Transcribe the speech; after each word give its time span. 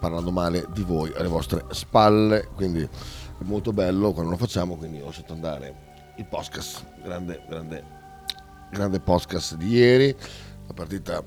parlando 0.00 0.32
male 0.32 0.66
di 0.72 0.82
voi 0.82 1.12
alle 1.14 1.28
vostre 1.28 1.64
spalle, 1.70 2.48
quindi 2.54 2.82
è 2.82 3.44
molto 3.44 3.72
bello 3.72 4.12
quando 4.12 4.30
lo 4.30 4.36
facciamo, 4.36 4.76
quindi 4.76 5.00
ho 5.00 5.06
lasciato 5.06 5.34
andare 5.34 5.88
il 6.16 6.24
podcast, 6.24 6.84
grande, 7.02 7.44
grande, 7.48 7.84
grande 8.70 9.00
podcast 9.00 9.54
di 9.56 9.68
ieri, 9.68 10.16
la 10.66 10.72
partita 10.72 11.22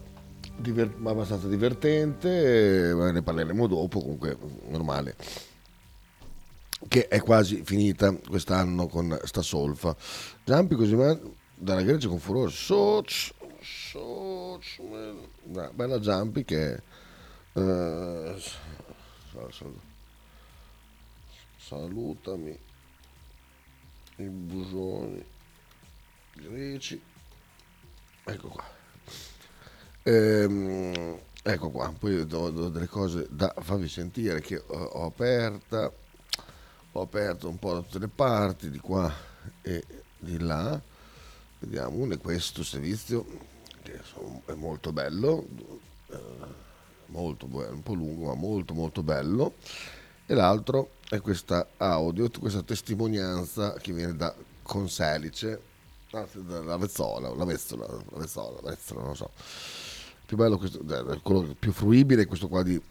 diver- 0.57 0.95
abbastanza 1.05 1.47
divertente, 1.47 2.93
ne 2.93 3.21
parleremo 3.21 3.67
dopo, 3.67 4.01
comunque 4.01 4.37
normale 4.67 5.15
che 6.87 7.07
è 7.07 7.21
quasi 7.21 7.61
finita 7.63 8.13
quest'anno 8.13 8.87
con 8.87 9.17
sta 9.23 9.41
solfa. 9.41 9.95
Giampi 10.43 10.75
così 10.75 10.95
dalla 11.55 11.81
Grecia 11.81 12.09
con 12.09 12.19
furore. 12.19 12.51
Soc, 12.51 13.09
soc, 13.61 14.79
no, 15.45 15.71
bella 15.73 15.99
Giampi 15.99 16.43
che 16.43 16.81
eh, 17.53 18.41
salutami 21.57 22.59
i 24.17 24.23
busoni 24.23 25.25
greci. 26.33 27.01
Ecco 28.25 28.47
qua. 28.47 28.63
Ehm, 30.03 31.19
ecco 31.41 31.69
qua, 31.69 31.93
poi 31.97 32.19
ho, 32.19 32.37
ho 32.37 32.69
delle 32.69 32.87
cose 32.87 33.27
da 33.29 33.53
farvi 33.59 33.87
sentire 33.87 34.41
che 34.41 34.57
ho, 34.65 34.75
ho 34.75 35.05
aperta 35.05 35.91
ho 36.95 37.01
aperto 37.01 37.49
un 37.49 37.57
po' 37.57 37.73
da 37.73 37.81
tutte 37.81 37.99
le 37.99 38.07
parti, 38.07 38.69
di 38.69 38.77
qua 38.77 39.11
e 39.61 39.83
di 40.17 40.37
là. 40.39 40.79
Vediamo, 41.59 41.97
uno 41.97 42.13
è 42.13 42.17
questo 42.19 42.63
servizio, 42.63 43.25
che 43.81 43.99
è 44.45 44.53
molto 44.53 44.91
bello, 44.91 45.47
eh, 46.09 46.62
molto 47.13 47.45
bello, 47.45 47.73
un 47.73 47.83
po' 47.83 47.93
lungo, 47.93 48.27
ma 48.27 48.35
molto 48.35 48.73
molto 48.73 49.03
bello. 49.03 49.53
E 50.25 50.33
l'altro 50.33 50.91
è 51.09 51.21
questa 51.21 51.67
audio, 51.77 52.29
questa 52.39 52.63
testimonianza 52.63 53.73
che 53.73 53.93
viene 53.93 54.15
da 54.15 54.33
Conselice, 54.63 55.61
anzi 56.11 56.43
dalla 56.43 56.77
Vezzola, 56.77 57.33
la 57.33 57.45
Vezzola, 57.45 57.85
la 57.85 58.17
Vezzola, 58.17 58.59
la 58.61 58.69
Vezzola, 58.69 58.99
non 59.01 59.09
lo 59.09 59.15
so. 59.15 59.29
Più 60.25 60.37
bello 60.37 60.57
questo, 60.57 60.79
quello 61.21 61.55
più 61.59 61.71
fruibile 61.71 62.23
è 62.23 62.25
questo 62.25 62.47
qua 62.47 62.63
di 62.63 62.81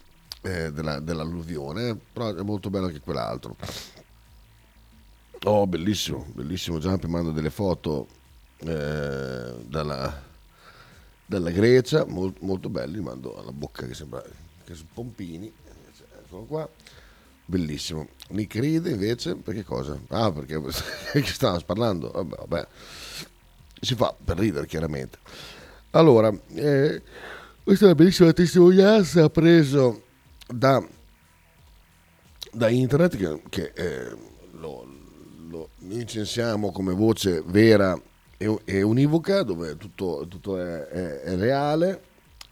eh, 0.43 0.73
della, 0.73 1.01
dell'alluvione, 1.01 1.99
però 2.13 2.35
è 2.35 2.43
molto 2.43 2.69
bello 2.71 2.87
anche 2.87 3.01
quell'altro. 3.01 3.57
Oh, 5.45 5.67
bellissimo, 5.67 6.27
bellissimo. 6.35 6.79
Giampi 6.79 7.07
manda 7.07 7.31
delle 7.31 7.51
foto 7.51 8.07
eh, 8.59 9.55
dalla, 9.67 10.23
dalla, 11.33 11.51
Grecia, 11.51 12.05
molto, 12.07 12.45
molto 12.45 12.69
belli. 12.69 13.01
Mando 13.01 13.39
alla 13.39 13.53
bocca 13.53 13.87
che 13.87 13.95
sembra 13.95 14.23
che 14.65 14.75
sono 14.75 14.89
pompini. 14.93 15.53
Eccolo 16.25 16.45
qua, 16.45 16.69
bellissimo. 17.45 18.09
Nick 18.31 18.55
invece, 18.55 19.37
perché 19.37 19.65
cosa? 19.65 19.99
Ah, 20.09 20.31
perché 20.31 20.61
che 21.13 21.25
stavamo 21.25 21.61
parlando? 21.65 22.11
Vabbè, 22.11 22.37
vabbè, 22.37 22.67
si 23.81 23.95
fa 23.95 24.15
per 24.23 24.39
ridere 24.39 24.67
chiaramente. 24.67 25.19
Allora, 25.91 26.33
eh, 26.55 27.03
questa 27.63 27.85
è 27.85 27.89
una 27.89 27.97
bellissima 27.97 28.33
testimonianza 28.33 29.29
preso 29.29 30.03
da, 30.47 30.83
da 32.51 32.69
internet 32.69 33.17
che, 33.17 33.43
che 33.49 33.73
eh, 33.75 34.17
lo, 34.53 34.87
lo, 35.49 35.69
incensiamo 35.81 36.73
come 36.73 36.95
voce 36.95 37.43
vera 37.45 38.01
e, 38.43 38.59
e 38.65 38.83
univoca, 38.83 39.43
dove 39.43 39.77
tutto, 39.77 40.27
tutto 40.29 40.59
è, 40.59 40.87
è, 40.87 41.21
è, 41.21 41.37
reale. 41.37 42.03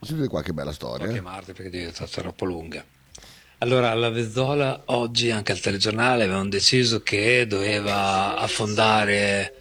Sentite 0.01 0.29
qua 0.29 0.43
che 0.43 0.53
bella 0.53 0.73
storia. 0.73 1.07
Non 1.07 1.15
eh. 1.15 1.21
chiamarti 1.21 1.53
perché 1.53 1.71
diventa 1.71 2.07
troppo 2.07 2.45
lunga. 2.45 2.85
Allora, 3.59 3.91
alla 3.91 4.09
Vezzola 4.09 4.85
oggi 4.87 5.31
anche 5.31 5.53
al 5.53 5.61
telegiornale 5.61 6.25
avevano 6.25 6.49
deciso 6.49 7.03
che 7.03 7.47
doveva 7.47 8.39
affondare 8.39 9.55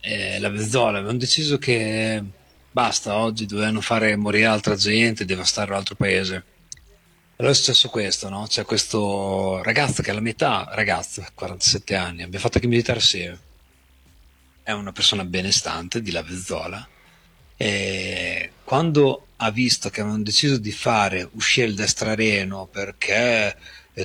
eh, 0.00 0.38
la 0.38 0.48
Vezzola, 0.48 0.98
avevano 0.98 1.18
deciso 1.18 1.58
che 1.58 2.22
basta, 2.70 3.16
oggi 3.16 3.46
dovevano 3.46 3.80
fare 3.80 4.14
morire 4.14 4.46
altra 4.46 4.76
gente, 4.76 5.24
devastare 5.24 5.72
l'altro 5.72 5.96
paese. 5.96 6.44
Allora 7.38 7.52
è 7.52 7.56
successo 7.56 7.88
questo, 7.88 8.28
no? 8.28 8.46
C'è 8.46 8.64
questo 8.64 9.60
ragazzo 9.62 10.02
che 10.02 10.10
è 10.12 10.14
la 10.14 10.20
metà, 10.20 10.68
ragazzo, 10.70 11.26
47 11.34 11.96
anni, 11.96 12.22
abbiamo 12.22 12.44
fatto 12.44 12.58
anche 12.58 12.68
militare 12.68 12.98
assieme. 12.98 13.45
È 14.66 14.72
una 14.72 14.90
persona 14.90 15.24
benestante 15.24 16.02
di 16.02 16.10
Lavezzola 16.10 16.88
e 17.56 18.50
quando 18.64 19.28
ha 19.36 19.52
visto 19.52 19.90
che 19.90 20.00
avevano 20.00 20.24
deciso 20.24 20.58
di 20.58 20.72
fare 20.72 21.28
uscire 21.34 21.68
il 21.68 21.76
destrareno 21.76 22.66
perché 22.66 23.56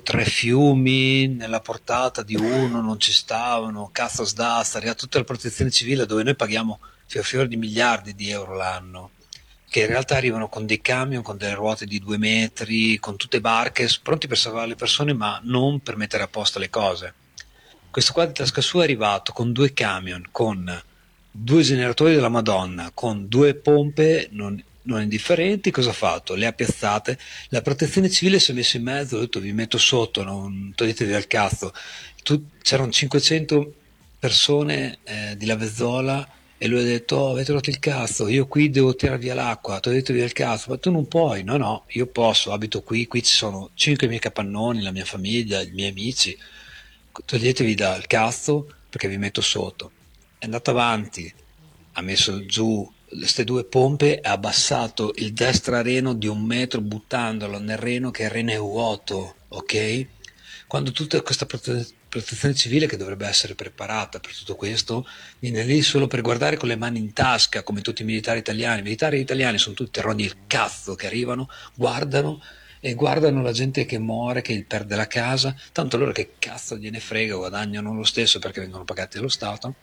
tre 0.04 0.24
fiumi 0.24 1.30
nella 1.30 1.62
portata 1.62 2.22
di 2.22 2.36
uno 2.36 2.80
non 2.80 3.00
ci 3.00 3.12
stavano, 3.12 3.90
cazzo 3.92 4.24
sdasta, 4.24 4.78
arriva 4.78 4.94
tutta 4.94 5.18
la 5.18 5.24
protezione 5.24 5.72
civile 5.72 6.06
dove 6.06 6.22
noi 6.22 6.36
paghiamo 6.36 6.80
fior 7.08 7.26
fior 7.26 7.48
di 7.48 7.58
miliardi 7.58 8.14
di 8.14 8.30
euro 8.30 8.54
l'anno 8.54 9.14
che 9.68 9.80
in 9.80 9.88
realtà 9.88 10.16
arrivano 10.16 10.48
con 10.48 10.68
dei 10.68 10.80
camion, 10.80 11.24
con 11.24 11.38
delle 11.38 11.56
ruote 11.56 11.88
di 11.88 11.98
due 11.98 12.20
metri, 12.20 13.00
con 13.00 13.18
tutte 13.18 13.42
barche, 13.42 13.90
pronti 14.04 14.28
per 14.28 14.38
salvare 14.38 14.68
le 14.68 14.76
persone, 14.76 15.14
ma 15.14 15.40
non 15.44 15.80
per 15.80 15.96
mettere 15.96 16.22
a 16.22 16.28
posto 16.28 16.60
le 16.60 16.70
cose. 16.70 17.14
Questo 17.92 18.14
qua 18.14 18.26
di 18.26 18.32
tasca 18.32 18.62
sua 18.62 18.82
è 18.82 18.84
arrivato 18.86 19.34
con 19.34 19.52
due 19.52 19.74
camion, 19.74 20.26
con 20.32 20.82
due 21.30 21.62
generatori 21.62 22.16
della 22.16 22.30
Madonna, 22.30 22.90
con 22.94 23.28
due 23.28 23.54
pompe 23.54 24.30
non, 24.32 24.64
non 24.84 25.02
indifferenti, 25.02 25.72
cosa 25.72 25.90
ha 25.90 25.94
fatto? 25.94 26.36
Le 26.36 26.46
ha 26.46 26.54
piazzate, 26.54 27.20
la 27.50 27.62
protezione 27.62 28.10
civile 28.10 28.40
si 28.40 28.52
è 28.52 28.54
messa 28.54 28.78
in 28.78 28.84
mezzo, 28.84 29.18
ha 29.18 29.20
detto 29.20 29.42
vi 29.42 29.52
metto 29.52 29.78
sotto, 29.78 30.24
non 30.24 30.72
toglietevi 30.74 31.12
dal 31.12 31.28
cazzo. 31.28 31.74
Tu, 32.24 32.42
c'erano 32.62 32.92
500 32.92 33.74
persone 34.18 35.00
eh, 35.04 35.36
di 35.36 35.46
Lavezzola 35.46 36.26
e 36.58 36.68
lui 36.68 36.80
ha 36.80 36.84
detto, 36.84 37.18
oh, 37.18 37.32
avete 37.32 37.52
rotto 37.52 37.72
il 37.72 37.80
cazzo, 37.80 38.30
io 38.30 38.48
qui 38.48 38.70
devo 38.70 38.96
tirare 38.96 39.18
via 39.18 39.34
l'acqua, 39.34 39.82
toglietevi 39.82 40.22
il 40.22 40.32
cazzo, 40.32 40.70
ma 40.70 40.78
tu 40.78 40.92
non 40.92 41.10
puoi, 41.10 41.44
no 41.44 41.58
no, 41.58 41.84
io 41.88 42.06
posso, 42.06 42.54
abito 42.54 42.84
qui, 42.84 43.06
qui 43.06 43.22
ci 43.22 43.34
sono 43.34 43.72
cinque 43.74 44.08
miei 44.08 44.20
capannoni, 44.22 44.82
la 44.82 44.92
mia 44.92 45.04
famiglia, 45.04 45.62
i 45.62 45.72
miei 45.72 45.90
amici, 45.90 46.38
toglietevi 47.26 47.76
dal 47.76 48.08
cazzo 48.08 48.74
perché 48.90 49.08
vi 49.08 49.18
metto 49.18 49.42
sotto. 49.42 49.92
È 50.38 50.46
andato 50.46 50.72
avanti, 50.72 51.32
ha 51.94 52.02
messo 52.02 52.46
giù 52.46 52.90
queste 53.08 53.44
due 53.44 53.66
pompe 53.66 54.22
e 54.22 54.28
ha 54.28 54.32
abbassato 54.32 55.12
il 55.16 55.34
destra 55.34 55.82
reno 55.82 56.14
di 56.14 56.28
un 56.28 56.44
metro 56.44 56.82
buttandolo 56.82 57.60
nel 57.60 57.78
reno 57.78 58.10
che 58.12 58.24
il 58.24 58.30
reno 58.30 58.52
è 58.52 58.58
vuoto, 58.58 59.36
ok? 59.50 60.08
Quando 60.68 60.92
tutta 60.92 61.22
questa 61.22 61.46
protezione 61.46 62.56
civile 62.56 62.88
che 62.88 62.96
dovrebbe 62.96 63.28
essere 63.28 63.56
preparata 63.56 64.20
per 64.20 64.34
tutto 64.34 64.56
questo, 64.56 65.06
viene 65.40 65.64
lì 65.64 65.82
solo 65.82 66.08
per 66.08 66.22
guardare 66.22 66.56
con 66.56 66.70
le 66.70 66.78
mani 66.78 67.00
in 67.00 67.12
tasca, 67.12 67.64
come 67.64 67.82
tutti 67.82 68.04
i 68.04 68.06
militari 68.06 68.40
italiani. 68.40 68.80
I 68.80 68.84
militari 68.84 69.20
italiani 69.20 69.58
sono 69.58 69.76
tutti 69.76 69.92
terroni 69.92 70.24
il 70.24 70.36
cazzo 70.48 70.96
che 70.96 71.08
arrivano, 71.08 71.50
guardano 71.76 72.42
e 72.84 72.96
guardano 72.96 73.44
la 73.44 73.52
gente 73.52 73.86
che 73.86 74.00
muore, 74.00 74.42
che 74.42 74.66
perde 74.68 74.96
la 74.96 75.06
casa, 75.06 75.56
tanto 75.72 75.98
loro 75.98 76.12
che 76.12 76.32
cazzo 76.40 76.78
gliene 76.78 77.00
frega, 77.00 77.36
guadagnano 77.36 77.94
lo 77.94 78.04
stesso 78.04 78.40
perché 78.40 78.60
vengono 78.60 78.84
pagati 78.84 79.18
dallo 79.18 79.30
Stato. 79.30 79.76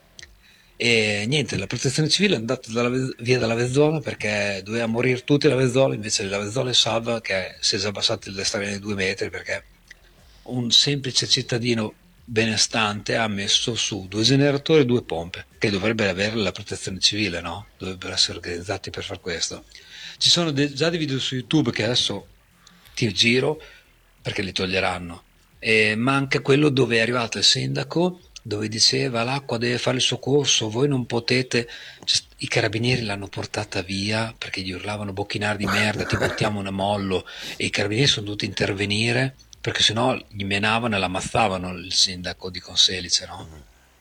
E 0.77 1.25
niente, 1.27 1.57
la 1.57 1.67
protezione 1.67 2.09
civile 2.09 2.35
è 2.35 2.39
andata 2.39 2.71
dalla, 2.73 2.91
via 3.19 3.39
dalla 3.39 3.55
Vezzola 3.55 4.01
perché 4.01 4.63
doveva 4.65 4.87
morire 4.87 5.23
tutti 5.23 5.49
la 5.49 5.55
Vezzola, 5.55 5.95
invece 5.95 6.25
la 6.25 6.39
Vezzola 6.39 6.71
è 6.71 6.75
salva 6.75 7.21
che 7.21 7.57
si 7.61 7.77
è 7.77 7.79
già 7.79 7.89
abbassato 7.89 8.29
il 8.29 8.35
destrare 8.35 8.73
di 8.73 8.79
due 8.81 8.95
metri 8.95 9.31
perché 9.31 9.65
un 10.45 10.71
semplice 10.71 11.29
cittadino 11.29 11.95
benestante 12.25 13.17
ha 13.17 13.29
messo 13.29 13.75
su 13.77 14.07
due 14.09 14.23
generatori 14.23 14.83
e 14.83 14.85
due 14.85 15.03
pompe, 15.03 15.47
che 15.59 15.71
dovrebbero 15.71 16.11
avere 16.11 16.35
la 16.35 16.53
protezione 16.53 16.99
civile, 16.99 17.41
no? 17.41 17.69
Dovrebbero 17.79 18.13
essere 18.13 18.39
organizzati 18.39 18.91
per 18.91 19.05
far 19.05 19.21
questo. 19.21 19.65
Ci 20.19 20.29
sono 20.31 20.51
de- 20.51 20.73
già 20.73 20.91
dei 20.91 20.99
video 20.99 21.19
su 21.19 21.37
YouTube 21.37 21.71
che 21.71 21.85
adesso 21.85 22.27
ti 22.99 23.13
giro 23.13 23.63
perché 24.21 24.43
li 24.43 24.53
toglieranno. 24.53 25.23
E 25.61 25.95
manca 25.95 26.41
quello 26.41 26.69
dove 26.69 26.97
è 26.97 27.01
arrivato 27.01 27.39
il 27.39 27.45
sindaco 27.45 28.21
dove 28.43 28.69
diceva 28.69 29.25
l'acqua 29.25 29.59
deve 29.59 29.77
fare 29.77 29.97
il 29.99 30.03
suo 30.03 30.19
corso, 30.19 30.71
voi 30.71 30.89
non 30.89 31.05
potete, 31.05 31.69
i 32.39 32.49
carabinieri 32.49 33.03
l'hanno 33.03 33.29
portata 33.29 33.83
via 33.83 34.35
perché 34.37 34.63
gli 34.63 34.73
urlavano 34.73 35.13
bocchinari 35.13 35.59
di 35.59 35.67
merda, 35.67 36.07
ti 36.07 36.17
buttiamo 36.17 36.59
una 36.59 36.71
mollo 36.71 37.27
e 37.57 37.67
i 37.67 37.71
carabinieri 37.71 38.09
sono 38.09 38.25
dovuti 38.25 38.47
intervenire 38.47 39.35
perché 39.61 39.83
sennò 39.83 40.17
gli 40.29 40.45
menavano 40.45 40.97
e 40.97 40.99
l'ammazzavano 40.99 41.73
il 41.73 41.93
sindaco 41.93 42.49
di 42.49 42.59
Conselice, 42.59 43.27
no? 43.27 43.47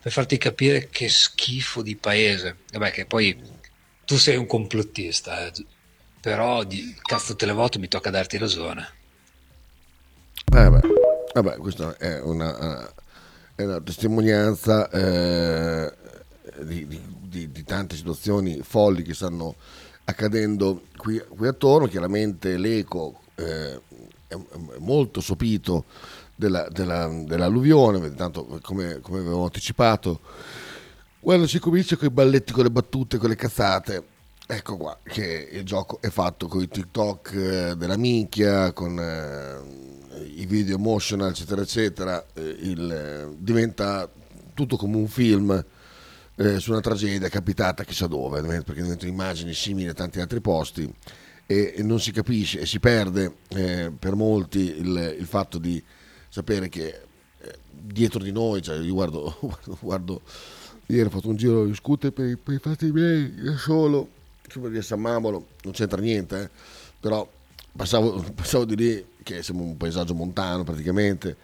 Per 0.02 0.12
farti 0.14 0.38
capire 0.38 0.88
che 0.90 1.10
schifo 1.10 1.82
di 1.82 1.98
paese. 1.98 2.60
Vabbè, 2.72 2.92
che 2.92 3.06
poi 3.06 3.38
tu 4.06 4.16
sei 4.16 4.38
un 4.38 4.46
complottista, 4.46 5.46
eh, 5.46 5.52
però 6.20 6.64
di 6.64 6.96
cazzo 7.02 7.36
te 7.36 7.46
le 7.46 7.54
volte 7.54 7.80
mi 7.80 7.88
tocca 7.88 8.10
darti 8.10 8.38
ragione. 8.38 8.88
Eh 10.54 10.70
beh, 10.70 10.82
vabbè, 11.34 11.58
questa 11.58 11.98
è 11.98 12.20
una, 12.22 12.90
è 13.56 13.64
una 13.64 13.82
testimonianza 13.82 14.90
eh, 14.90 15.94
di, 16.62 16.88
di, 16.88 17.52
di, 17.52 17.64
tante 17.64 17.96
situazioni 17.96 18.62
folli 18.62 19.04
che 19.04 19.14
stanno 19.14 19.56
accadendo 20.06 20.84
qui, 20.96 21.22
qui 21.28 21.48
attorno. 21.48 21.88
Chiaramente 21.88 22.58
l'eco 22.58 23.20
eh, 23.36 23.80
è, 24.28 24.36
molto 24.78 25.22
sopito 25.22 25.86
della, 26.34 26.68
della, 26.70 27.08
dell'alluvione, 27.08 28.14
tanto 28.16 28.60
come, 28.62 29.00
come 29.02 29.20
avevo 29.20 29.44
anticipato, 29.44 30.20
quando 31.20 31.48
si 31.48 31.60
comincia 31.60 31.98
con 31.98 32.08
i 32.08 32.12
balletti, 32.12 32.54
con 32.54 32.64
le 32.64 32.72
battute, 32.72 33.18
con 33.18 33.30
le 33.30 33.36
cazzate, 33.36 34.04
ecco 34.48 34.78
qua 34.78 34.98
che 35.04 35.50
il 35.52 35.64
gioco 35.64 36.00
è 36.02 36.10
fatto 36.10 36.48
con 36.48 36.62
i 36.62 36.70
TikTok 36.70 37.34
eh, 37.34 37.76
della 37.76 37.98
minchia, 37.98 38.72
con 38.72 38.98
eh, 38.98 40.20
i 40.24 40.46
video 40.46 40.78
emotional, 40.78 41.30
eccetera, 41.30 41.62
eccetera, 41.62 42.26
eh, 42.34 42.42
il, 42.42 42.92
eh, 42.92 43.36
diventa 43.38 44.10
tutto 44.54 44.78
come 44.78 44.96
un 44.96 45.08
film 45.08 45.66
eh, 46.36 46.60
su 46.60 46.72
una 46.72 46.82
tragedia 46.82 47.28
capitata 47.28 47.84
chissà 47.84 48.08
dove, 48.08 48.42
perché 48.42 48.82
diventano 48.82 49.12
immagini 49.12 49.54
simili 49.54 49.90
a 49.90 49.94
tanti 49.94 50.22
altri 50.22 50.40
posti 50.40 50.92
e, 51.46 51.74
e 51.76 51.84
non 51.84 52.00
si 52.00 52.12
capisce 52.12 52.62
e 52.62 52.66
si 52.66 52.80
perde 52.80 53.32
per 53.48 54.16
molti 54.16 54.78
il, 54.78 55.16
il 55.20 55.26
fatto 55.26 55.58
di 55.58 55.84
sapere 56.30 56.70
che 56.70 57.02
dietro 57.70 58.24
di 58.24 58.32
noi, 58.32 58.62
cioè 58.62 58.78
io 58.80 58.94
guardo, 58.94 59.36
guardo, 59.42 59.78
guardo, 59.80 60.22
ieri 60.88 61.08
ho 61.08 61.10
fatto 61.10 61.30
un 61.30 61.36
giro 61.36 61.66
di 61.66 61.74
scooter 61.74 62.12
per, 62.12 62.38
per 62.38 62.56
i 62.56 62.60
fatti 62.60 62.92
miei, 62.92 63.34
da 63.36 63.58
solo, 63.58 64.10
super 64.48 64.72
di 64.72 64.82
San 64.82 65.00
Mamolo, 65.00 65.48
non 65.64 65.74
c'entra 65.74 66.02
niente, 66.02 66.44
eh, 66.44 66.50
però 67.00 67.28
passavo, 67.76 68.24
passavo, 68.34 68.66
di 68.66 68.76
lì, 68.76 69.08
che 69.24 69.44
siamo 69.44 69.64
un 69.64 69.78
paesaggio 69.78 70.14
montano 70.14 70.64
praticamente, 70.64 71.36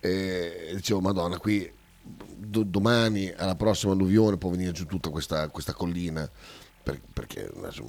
e 0.00 0.72
dicevo, 0.74 1.00
madonna, 1.00 1.38
qui 1.38 1.70
do, 2.02 2.62
domani 2.62 3.30
alla 3.30 3.54
prossima 3.54 3.92
alluvione 3.92 4.36
può 4.36 4.50
venire 4.50 4.72
giù 4.72 4.86
tutta 4.86 5.10
questa, 5.10 5.48
questa 5.48 5.72
collina, 5.72 6.28
per, 6.82 7.00
perché 7.12 7.50
adesso, 7.56 7.82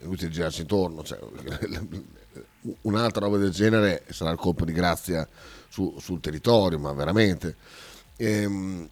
è 0.00 0.04
inutile 0.04 0.30
girarsi 0.30 0.60
intorno, 0.60 1.02
cioè, 1.02 1.18
un'altra 2.82 3.24
roba 3.24 3.38
del 3.38 3.50
genere 3.50 4.04
sarà 4.10 4.30
il 4.30 4.38
colpo 4.38 4.64
di 4.64 4.72
grazia 4.72 5.26
su, 5.68 5.96
sul 5.98 6.20
territorio, 6.20 6.78
ma 6.78 6.92
veramente. 6.92 7.56
E, 8.16 8.42
ehm, 8.42 8.88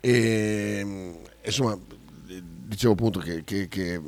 e, 0.00 0.78
ehm, 0.80 1.18
insomma, 1.44 1.78
dicevo 2.24 2.92
appunto 2.92 3.20
che, 3.20 3.44
che, 3.44 3.68
che, 3.68 4.00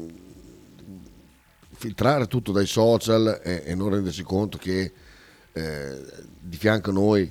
filtrare 1.72 2.26
tutto 2.26 2.52
dai 2.52 2.66
social 2.66 3.40
e, 3.42 3.62
e 3.66 3.74
non 3.74 3.90
rendersi 3.90 4.22
conto 4.22 4.56
che 4.56 4.92
eh, 5.52 6.04
di 6.40 6.56
fianco 6.56 6.90
a 6.90 6.92
noi, 6.94 7.30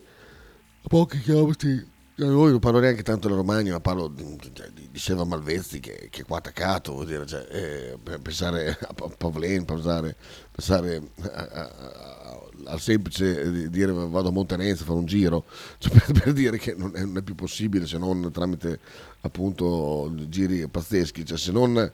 a 0.81 0.87
pochi 0.87 1.19
chilometri 1.19 1.93
noi 2.17 2.51
non 2.51 2.59
parlo 2.59 2.79
neanche 2.79 3.03
tanto 3.03 3.27
della 3.27 3.41
Romagna, 3.41 3.73
ma 3.73 3.81
parlo 3.81 4.07
di, 4.07 4.23
cioè, 4.53 4.69
di, 4.69 4.87
di 4.89 4.99
Seva 4.99 5.25
Malvezzi 5.25 5.81
che, 5.81 6.07
che 6.09 6.21
è 6.21 6.25
qua 6.25 6.37
attaccato, 6.37 6.93
vuol 6.93 7.07
dire, 7.07 7.25
cioè, 7.25 7.45
eh, 7.51 8.19
pensare 8.19 8.77
a 8.79 8.93
Pavlen, 8.93 9.65
pensare, 9.65 10.15
pensare 10.49 11.01
a, 11.21 11.27
a, 11.29 11.61
a, 11.61 12.41
al 12.67 12.79
semplice 12.79 13.69
dire 13.69 13.91
vado 13.91 14.29
a 14.29 14.31
Montenezza 14.31 14.83
a 14.83 14.85
fare 14.85 14.99
un 14.99 15.05
giro, 15.05 15.45
cioè, 15.77 15.91
per, 15.99 16.21
per, 16.21 16.33
dire 16.33 16.57
che 16.57 16.73
non 16.73 16.93
è, 16.95 17.03
non 17.03 17.17
è, 17.17 17.21
più 17.21 17.35
possibile 17.35 17.85
se 17.85 17.97
non 17.97 18.31
tramite 18.31 18.79
appunto 19.25 20.11
giri 20.29 20.67
pazzeschi, 20.67 21.25
cioè, 21.25 21.37
se 21.37 21.51
non 21.51 21.91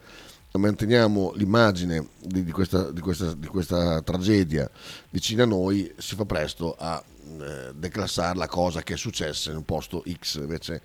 manteniamo 0.53 1.31
l'immagine 1.35 2.09
di, 2.19 2.43
di, 2.43 2.51
questa, 2.51 2.91
questa, 2.99 3.33
di 3.33 3.47
questa 3.47 4.01
tragedia 4.01 4.69
vicino 5.09 5.43
a 5.43 5.45
noi, 5.45 5.91
si 5.97 6.15
fa 6.15 6.25
presto 6.25 6.75
a 6.77 7.01
eh, 7.39 7.71
declassare 7.73 8.37
la 8.37 8.47
cosa 8.47 8.81
che 8.83 8.93
è 8.93 8.97
successa 8.97 9.49
in 9.49 9.57
un 9.57 9.65
posto 9.65 10.03
X, 10.05 10.35
invece 10.35 10.81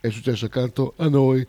è 0.00 0.08
successo 0.08 0.46
accanto 0.46 0.94
a 0.96 1.08
noi. 1.08 1.46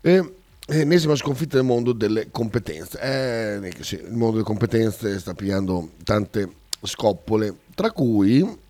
E, 0.00 0.34
ennesima 0.66 1.16
sconfitta 1.16 1.56
del 1.56 1.66
mondo 1.66 1.92
delle 1.92 2.30
competenze. 2.30 3.00
Eh, 3.00 3.72
sì, 3.80 3.96
il 3.96 4.12
mondo 4.12 4.34
delle 4.34 4.44
competenze 4.44 5.18
sta 5.18 5.34
pigliando 5.34 5.90
tante 6.04 6.48
scoppole, 6.80 7.56
tra 7.74 7.90
cui 7.90 8.60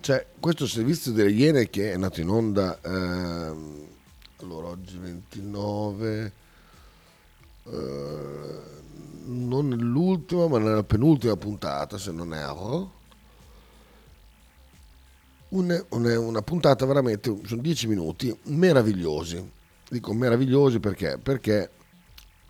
c'è 0.00 0.26
questo 0.40 0.66
servizio 0.66 1.12
delle 1.12 1.30
Iene 1.30 1.68
che 1.68 1.92
è 1.92 1.96
nato 1.96 2.20
in 2.20 2.28
onda, 2.28 2.78
eh, 2.80 3.54
allora 4.38 4.68
oggi 4.68 4.96
29, 4.96 6.32
eh, 7.64 8.60
non 9.26 9.68
nell'ultima 9.68 10.48
ma 10.48 10.58
nella 10.58 10.82
penultima 10.82 11.36
puntata 11.36 11.98
se 11.98 12.10
non 12.12 12.34
erro. 12.34 12.98
Una, 15.50 15.84
una, 15.90 16.18
una 16.18 16.42
puntata 16.42 16.86
veramente 16.86 17.40
sono 17.44 17.60
dieci 17.60 17.86
minuti 17.86 18.34
meravigliosi. 18.44 19.50
Dico 19.88 20.12
meravigliosi 20.14 20.78
perché? 20.78 21.18
Perché 21.18 21.70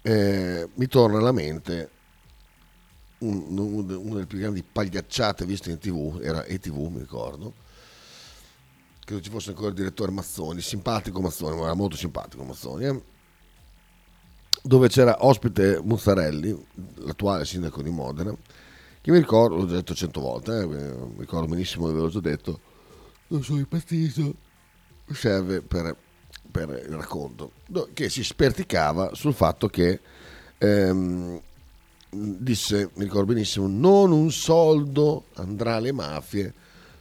eh, 0.02 0.68
mi 0.74 0.86
torna 0.86 1.18
alla 1.18 1.32
mente 1.32 1.90
una 3.20 3.62
un, 3.62 3.86
delle 3.86 4.26
più 4.26 4.38
grandi 4.38 4.62
pagliacciate 4.62 5.44
viste 5.44 5.70
in 5.70 5.78
tv 5.78 6.20
era 6.22 6.44
ETV 6.44 6.76
mi 6.88 6.98
ricordo. 6.98 7.54
Credo 9.04 9.22
ci 9.22 9.30
fosse 9.30 9.50
ancora 9.50 9.68
il 9.68 9.74
direttore 9.74 10.10
Mazzoni 10.12 10.60
simpatico 10.60 11.20
Mazzoni 11.20 11.56
ma 11.56 11.64
era 11.64 11.74
molto 11.74 11.96
simpatico 11.96 12.44
Mazzoni 12.44 12.84
eh? 12.84 13.02
dove 14.62 14.88
c'era 14.88 15.24
ospite 15.24 15.80
Muzzarelli, 15.82 16.66
l'attuale 16.96 17.44
sindaco 17.44 17.82
di 17.82 17.90
Modena, 17.90 18.34
che 19.00 19.10
mi 19.10 19.18
ricordo, 19.18 19.56
l'ho 19.56 19.66
già 19.66 19.76
detto 19.76 19.94
cento 19.94 20.20
volte, 20.20 20.60
eh, 20.60 20.66
mi 20.66 21.20
ricordo 21.20 21.46
benissimo 21.46 21.86
dove 21.86 22.00
l'ho 22.00 22.08
già 22.08 22.20
detto, 22.20 22.60
non 23.28 23.42
so 23.42 23.56
impazzito, 23.56 24.34
serve 25.12 25.62
per, 25.62 25.96
per, 26.50 26.68
il 26.68 26.94
racconto, 26.94 27.52
che 27.94 28.08
si 28.10 28.22
sperticava 28.22 29.14
sul 29.14 29.34
fatto 29.34 29.68
che 29.68 30.00
ehm, 30.58 31.40
disse, 32.10 32.90
mi 32.94 33.04
ricordo 33.04 33.32
benissimo, 33.32 33.66
non 33.66 34.12
un 34.12 34.30
soldo 34.30 35.26
andrà 35.34 35.76
alle 35.76 35.92
mafie, 35.92 36.54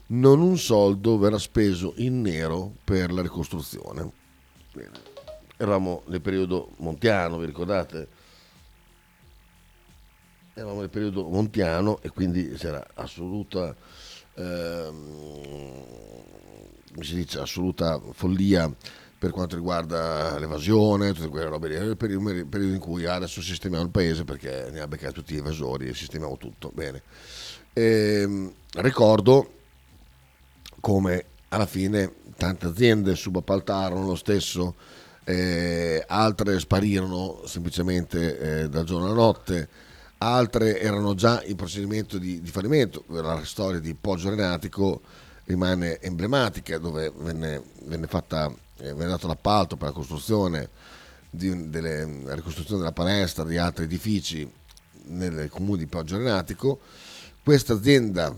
non 0.07 0.41
un 0.41 0.57
soldo 0.57 1.17
verrà 1.17 1.38
speso 1.38 1.94
in 1.97 2.21
nero 2.21 2.73
per 2.83 3.11
la 3.11 3.21
ricostruzione. 3.21 4.11
Bene 4.73 5.09
eravamo 5.61 6.03
nel 6.06 6.21
periodo 6.21 6.71
montiano, 6.77 7.38
vi 7.38 7.45
ricordate? 7.45 8.07
Eravamo 10.53 10.79
nel 10.79 10.89
periodo 10.89 11.27
montiano 11.27 12.01
e 12.01 12.09
quindi 12.09 12.47
c'era 12.51 12.85
assoluta, 12.94 13.75
ehm, 14.35 15.06
come 16.94 17.03
si 17.03 17.15
dice, 17.15 17.39
assoluta 17.39 18.00
follia 18.13 18.73
per 19.19 19.31
quanto 19.31 19.56
riguarda 19.56 20.39
l'evasione, 20.39 21.13
tutte 21.13 21.27
quelle 21.27 21.45
robe 21.45 21.68
lì, 21.68 21.95
periodo, 21.95 22.30
il 22.30 22.45
periodo 22.48 22.74
in 22.74 22.80
cui 22.80 23.06
adesso 23.06 23.42
sistemiamo 23.42 23.83
il 23.83 23.92
paese 23.92 24.24
perché 24.24 24.69
ne 24.71 24.80
ha 24.80 24.88
beccati 24.88 25.13
tutti 25.13 25.33
gli 25.36 25.39
evasori 25.39 25.88
e 25.88 25.94
sistemiamo 25.94 26.38
tutto, 26.38 26.71
bene. 26.74 27.04
E, 27.74 28.21
ehm, 28.21 28.54
ricordo 28.76 29.52
come 30.80 31.26
alla 31.49 31.66
fine 31.66 32.14
tante 32.38 32.68
aziende 32.68 33.16
subappaltarono 33.16 34.06
lo 34.06 34.16
stesso 34.16 34.76
eh, 35.30 36.04
altre 36.07 36.57
sparirono 36.59 37.42
semplicemente 37.45 38.64
eh, 38.64 38.69
dal 38.69 38.83
giorno 38.83 39.06
alla 39.06 39.14
notte, 39.14 39.68
altre 40.18 40.80
erano 40.80 41.14
già 41.14 41.44
in 41.44 41.56
procedimento 41.56 42.18
di, 42.18 42.42
di 42.42 42.49
fallimento. 42.49 43.04
La 43.09 43.44
storia 43.44 43.80
di 43.80 43.94
Poggio 43.94 44.30
Renatico 44.30 45.02
rimane 45.45 45.99
emblematica, 45.99 46.80
dove 46.80 47.11
venne, 47.16 47.61
venne, 47.83 48.07
fatta, 48.07 48.52
eh, 48.80 48.94
venne 48.94 49.09
dato 49.09 49.28
l'appalto 49.28 49.76
per 49.76 49.90
la 49.90 49.94
costruzione, 49.94 50.69
di, 51.30 51.69
delle, 51.69 52.24
la 52.24 52.36
ricostruzione 52.36 52.80
della 52.80 52.92
palestra, 52.92 53.44
di 53.44 53.57
altri 53.57 53.86
edifici 53.86 54.50
nel 55.06 55.50
comune 55.50 55.80
di 55.80 55.88
Poggio 55.88 56.18
Renatico. 56.18 56.80
Questa 57.44 57.74
azienda 57.74 58.36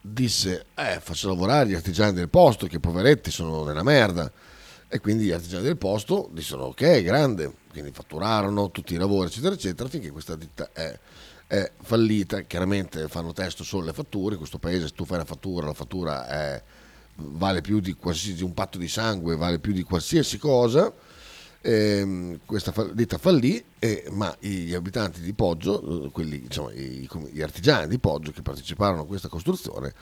disse 0.00 0.66
eh, 0.74 1.00
faccio 1.00 1.28
lavorare 1.28 1.70
gli 1.70 1.74
artigiani 1.74 2.12
del 2.12 2.28
posto 2.28 2.66
che 2.66 2.78
poveretti 2.78 3.30
sono 3.30 3.64
nella 3.64 3.82
merda. 3.82 4.30
E 4.86 5.00
quindi 5.00 5.24
gli 5.24 5.32
artigiani 5.32 5.64
del 5.64 5.76
posto 5.76 6.28
dissero 6.32 6.66
ok, 6.66 7.02
grande, 7.02 7.52
quindi 7.70 7.90
fatturarono 7.90 8.70
tutti 8.70 8.94
i 8.94 8.98
lavori 8.98 9.26
eccetera 9.26 9.54
eccetera 9.54 9.88
finché 9.88 10.10
questa 10.10 10.36
ditta 10.36 10.68
è, 10.72 10.96
è 11.48 11.72
fallita, 11.82 12.42
chiaramente 12.42 13.08
fanno 13.08 13.32
testo 13.32 13.64
solo 13.64 13.86
le 13.86 13.92
fatture, 13.92 14.34
in 14.34 14.38
questo 14.38 14.58
paese 14.58 14.86
se 14.86 14.94
tu 14.94 15.04
fai 15.04 15.18
la 15.18 15.24
fattura, 15.24 15.66
la 15.66 15.72
fattura 15.72 16.28
è, 16.28 16.62
vale 17.16 17.60
più 17.60 17.80
di 17.80 17.94
qualsiasi 17.94 18.42
un 18.42 18.54
patto 18.54 18.78
di 18.78 18.88
sangue, 18.88 19.36
vale 19.36 19.58
più 19.58 19.72
di 19.72 19.82
qualsiasi 19.82 20.38
cosa. 20.38 20.92
Eh, 21.60 22.38
questa 22.44 22.74
ditta 22.92 23.16
fallì, 23.16 23.64
eh, 23.78 24.06
ma 24.10 24.36
gli 24.38 24.74
abitanti 24.74 25.22
di 25.22 25.32
Poggio, 25.32 26.10
quelli, 26.12 26.40
diciamo, 26.40 26.70
i, 26.70 27.08
gli 27.32 27.40
artigiani 27.40 27.88
di 27.88 27.98
Poggio 27.98 28.32
che 28.32 28.42
parteciparono 28.42 29.02
a 29.02 29.06
questa 29.06 29.28
costruzione, 29.28 29.94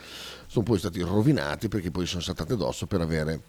sono 0.48 0.64
poi 0.64 0.78
stati 0.78 1.00
rovinati 1.02 1.68
perché 1.68 1.92
poi 1.92 2.06
sono 2.06 2.20
saltati 2.20 2.54
addosso 2.54 2.86
per 2.86 3.00
avere 3.00 3.42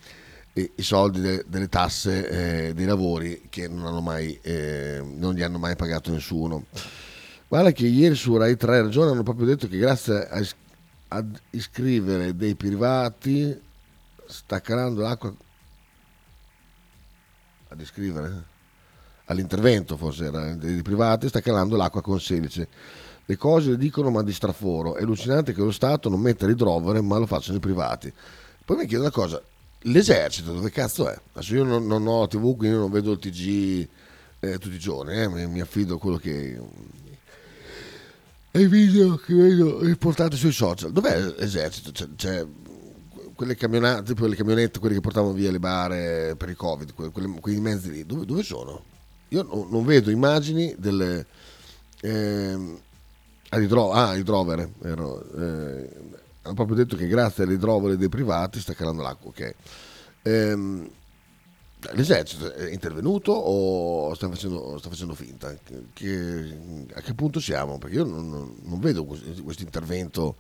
i 0.53 0.83
soldi 0.83 1.19
de, 1.19 1.45
delle 1.47 1.67
tasse 1.67 2.67
eh, 2.67 2.73
dei 2.73 2.85
lavori 2.85 3.47
che 3.49 3.67
non, 3.67 4.03
mai, 4.03 4.37
eh, 4.43 5.01
non, 5.03 5.33
gli 5.33 5.41
hanno 5.41 5.57
mai 5.57 5.75
pagato 5.75 6.11
nessuno. 6.11 6.65
Guarda 7.47 7.71
che 7.71 7.87
ieri 7.87 8.15
su 8.15 8.37
Rai 8.37 8.55
3 8.55 8.83
Regione 8.83 9.11
hanno 9.11 9.23
proprio 9.23 9.47
detto 9.47 9.67
che 9.67 9.77
grazie 9.77 10.27
a, 10.27 10.45
ad 11.13 11.39
iscrivere 11.51 12.35
dei 12.35 12.55
privati 12.55 13.59
sta 14.25 14.61
calando 14.61 15.01
l'acqua 15.01 15.33
ad 17.67 17.79
iscrivere 17.79 18.51
all'intervento, 19.25 19.95
forse 19.95 20.25
era 20.25 20.53
dei 20.55 20.81
privati, 20.81 21.27
sta 21.27 21.39
calando 21.39 21.75
l'acqua 21.75 22.01
con 22.01 22.19
selice. 22.19 22.67
Le 23.25 23.37
cose 23.37 23.71
le 23.71 23.77
dicono 23.77 24.09
ma 24.09 24.21
di 24.21 24.33
straforo. 24.33 24.95
È 24.95 25.01
allucinante 25.01 25.53
che 25.53 25.61
lo 25.61 25.71
Stato 25.71 26.09
non 26.09 26.19
metta 26.19 26.45
l'idrovere 26.45 27.01
ma 27.01 27.17
lo 27.17 27.25
facciano 27.25 27.57
i 27.57 27.61
privati. 27.61 28.11
Poi 28.65 28.77
mi 28.77 28.85
chiedo 28.85 29.03
una 29.03 29.11
cosa, 29.11 29.41
l'esercito 29.81 30.53
dove 30.53 30.71
cazzo 30.71 31.09
è? 31.09 31.19
Adesso 31.33 31.55
io 31.55 31.63
non, 31.63 31.85
non 31.85 32.07
ho 32.07 32.27
tv 32.27 32.55
quindi 32.57 32.77
non 32.77 32.91
vedo 32.91 33.11
il 33.11 33.19
TG 33.19 33.87
eh, 34.39 34.57
tutti 34.57 34.75
i 34.75 34.79
giorni, 34.79 35.15
eh? 35.15 35.27
mi, 35.27 35.47
mi, 35.47 35.61
affido 35.61 35.95
a 35.95 35.99
quello 35.99 36.17
che... 36.17 36.59
ai 38.55 38.67
video 38.67 39.15
che 39.15 39.33
vedo 39.33 39.81
riportati 39.81 40.35
sui 40.35 40.51
social. 40.51 40.91
Dov'è 40.91 41.19
l'esercito? 41.19 41.91
C'è, 41.91 42.07
c'è 42.15 42.45
quelle 43.35 43.55
camionette, 43.55 44.03
tipo 44.03 44.27
le 44.27 44.35
camionette, 44.35 44.79
quelle 44.79 44.95
che 44.95 45.01
portavano 45.01 45.33
via 45.33 45.51
le 45.51 45.59
bare 45.59 46.35
per 46.37 46.49
il 46.49 46.55
Covid, 46.55 46.93
quelle, 46.93 47.39
quei 47.39 47.59
mezzi 47.59 47.91
lì, 47.91 48.05
dove, 48.05 48.25
dove 48.25 48.43
sono? 48.43 48.83
Io 49.29 49.41
non, 49.43 49.67
non, 49.69 49.85
vedo 49.85 50.11
immagini 50.11 50.75
delle... 50.77 51.25
Eh, 52.01 52.81
ah, 53.49 54.15
idrovere, 54.15 54.73
ero, 54.83 55.23
eh, 55.35 55.89
hanno 56.43 56.53
proprio 56.53 56.75
detto 56.75 56.95
che 56.95 57.07
grazie 57.07 57.43
all'idrovere 57.43 57.97
dei 57.97 58.09
privati 58.09 58.59
sta 58.59 58.73
calando 58.73 59.01
l'acqua, 59.01 59.29
ok. 59.29 59.55
Ehm, 60.23 60.89
l'esercito 61.91 62.51
è 62.53 62.71
intervenuto 62.71 63.31
o 63.31 64.13
sta 64.15 64.29
facendo, 64.29 64.77
sta 64.77 64.89
facendo 64.89 65.13
finta? 65.13 65.55
Che, 65.93 66.57
a 66.93 67.01
che 67.01 67.13
punto 67.13 67.39
siamo? 67.39 67.77
Perché 67.77 67.97
io 67.97 68.05
non, 68.05 68.55
non 68.61 68.79
vedo 68.79 69.03
questo 69.05 69.63
intervento 69.63 70.35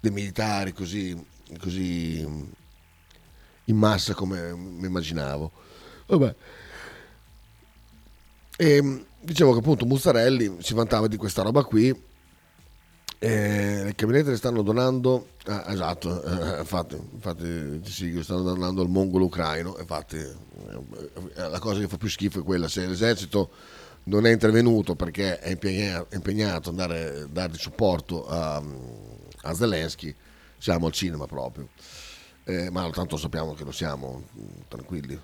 dei 0.00 0.10
militari 0.10 0.72
così, 0.72 1.16
così 1.58 2.20
in 3.64 3.76
massa 3.76 4.14
come 4.14 4.54
mi 4.54 4.86
immaginavo. 4.86 5.50
Vabbè. 6.06 6.34
E, 8.56 9.04
dicevo 9.20 9.52
che 9.52 9.58
appunto 9.58 9.86
Muzzarelli 9.86 10.56
si 10.60 10.74
vantava 10.74 11.06
di 11.06 11.16
questa 11.16 11.42
roba 11.42 11.64
qui 11.64 12.10
eh, 13.24 13.84
le 13.84 13.94
camionette 13.94 14.30
le 14.30 14.36
stanno 14.36 14.62
donando, 14.62 15.28
ah, 15.44 15.66
esatto, 15.68 16.24
eh, 16.24 16.58
infatti, 16.58 16.96
infatti 16.96 17.80
sì, 17.84 18.20
stanno 18.20 18.42
donando 18.42 18.82
al 18.82 18.88
mongolo 18.88 19.26
ucraino, 19.26 19.76
infatti 19.78 20.16
eh, 20.16 20.34
la 21.36 21.60
cosa 21.60 21.78
che 21.78 21.86
fa 21.86 21.98
più 21.98 22.08
schifo 22.08 22.40
è 22.40 22.42
quella, 22.42 22.66
se 22.66 22.84
l'esercito 22.84 23.50
non 24.04 24.26
è 24.26 24.32
intervenuto 24.32 24.96
perché 24.96 25.38
è 25.38 25.50
impegnato, 25.50 26.70
ad 26.70 26.80
andare 26.80 27.20
a 27.20 27.26
dare 27.26 27.54
supporto 27.54 28.26
a, 28.26 28.60
a 29.42 29.54
Zelensky, 29.54 30.12
siamo 30.58 30.86
al 30.86 30.92
cinema 30.92 31.26
proprio, 31.26 31.68
eh, 32.42 32.70
ma 32.70 32.90
tanto 32.90 33.16
sappiamo 33.16 33.54
che 33.54 33.62
lo 33.62 33.70
siamo, 33.70 34.24
tranquilli. 34.66 35.16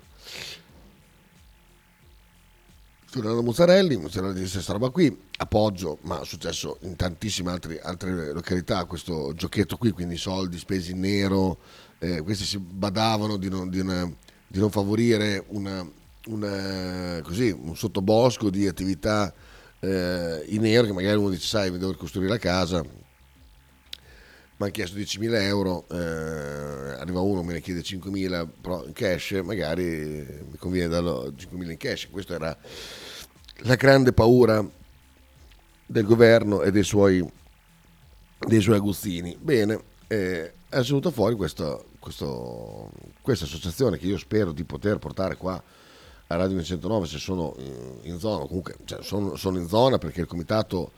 Fernando 3.11 3.41
Muzzarelli, 3.41 3.97
Muzzarelli 3.97 4.39
dice 4.39 4.53
questa 4.53 4.73
roba 4.73 4.89
qui, 4.91 5.19
appoggio, 5.37 5.97
ma 6.01 6.21
è 6.21 6.25
successo 6.25 6.77
in 6.81 6.95
tantissime 6.95 7.49
altre, 7.49 7.79
altre 7.81 8.31
località 8.31 8.85
questo 8.85 9.33
giochetto 9.33 9.77
qui, 9.77 9.89
quindi 9.89 10.15
soldi 10.15 10.59
spesi 10.59 10.91
in 10.91 10.99
nero, 10.99 11.57
eh, 11.97 12.21
questi 12.21 12.43
si 12.43 12.59
badavano 12.59 13.37
di 13.37 13.49
non, 13.49 13.67
di 13.67 13.79
una, 13.79 14.07
di 14.45 14.59
non 14.59 14.69
favorire 14.69 15.43
una, 15.47 15.83
una, 16.27 17.19
così, 17.23 17.49
un 17.49 17.75
sottobosco 17.75 18.51
di 18.51 18.67
attività 18.67 19.33
eh, 19.79 20.43
in 20.49 20.61
nero 20.61 20.85
che 20.85 20.93
magari 20.93 21.17
uno 21.17 21.31
dice 21.31 21.47
sai 21.47 21.71
devo 21.71 21.95
costruire 21.95 22.29
la 22.29 22.37
casa, 22.37 22.85
mi 24.59 24.65
hanno 24.65 24.73
chiesto 24.73 24.97
10.000 24.97 25.41
euro, 25.43 25.85
eh, 25.89 25.95
arriva 25.95 27.21
uno, 27.21 27.43
me 27.43 27.53
ne 27.53 27.61
chiede 27.61 27.79
5.000 27.79 28.47
però 28.59 28.85
in 28.85 28.91
cash, 28.91 29.39
magari 29.41 29.83
mi 30.51 30.57
conviene 30.57 30.89
darlo 30.89 31.31
5.000 31.31 31.71
in 31.71 31.77
cash. 31.77 32.09
Questa 32.11 32.33
era 32.33 32.57
la 33.59 33.75
grande 33.75 34.11
paura 34.11 34.67
del 35.85 36.03
governo 36.05 36.61
e 36.61 36.71
dei 36.71 36.83
suoi, 36.83 37.25
dei 38.47 38.59
suoi 38.59 38.75
aguzzini. 38.75 39.37
Bene, 39.39 39.79
eh, 40.07 40.51
è 40.67 40.81
venuta 40.81 41.09
fuori 41.09 41.35
questo, 41.35 41.85
questo, 41.97 42.91
questa 43.21 43.45
associazione 43.45 43.97
che 43.97 44.07
io 44.07 44.17
spero 44.17 44.51
di 44.51 44.65
poter 44.65 44.97
portare 44.97 45.37
qua 45.37 45.63
a 46.27 46.35
Radio 46.35 46.61
109 46.61 47.07
se 47.07 47.17
sono 47.17 47.55
in 48.01 48.19
zona, 48.19 48.45
comunque 48.45 48.75
cioè, 48.83 49.01
sono, 49.03 49.37
sono, 49.37 49.57
in 49.57 49.69
zona 49.69 49.97
perché 49.97 50.19
il 50.19 50.27
comitato 50.27 50.91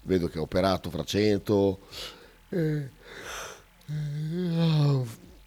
vedo 0.00 0.28
che 0.28 0.38
ha 0.38 0.40
operato 0.40 0.88
fra 0.88 1.04
100 1.04 1.78
eh, 2.52 2.88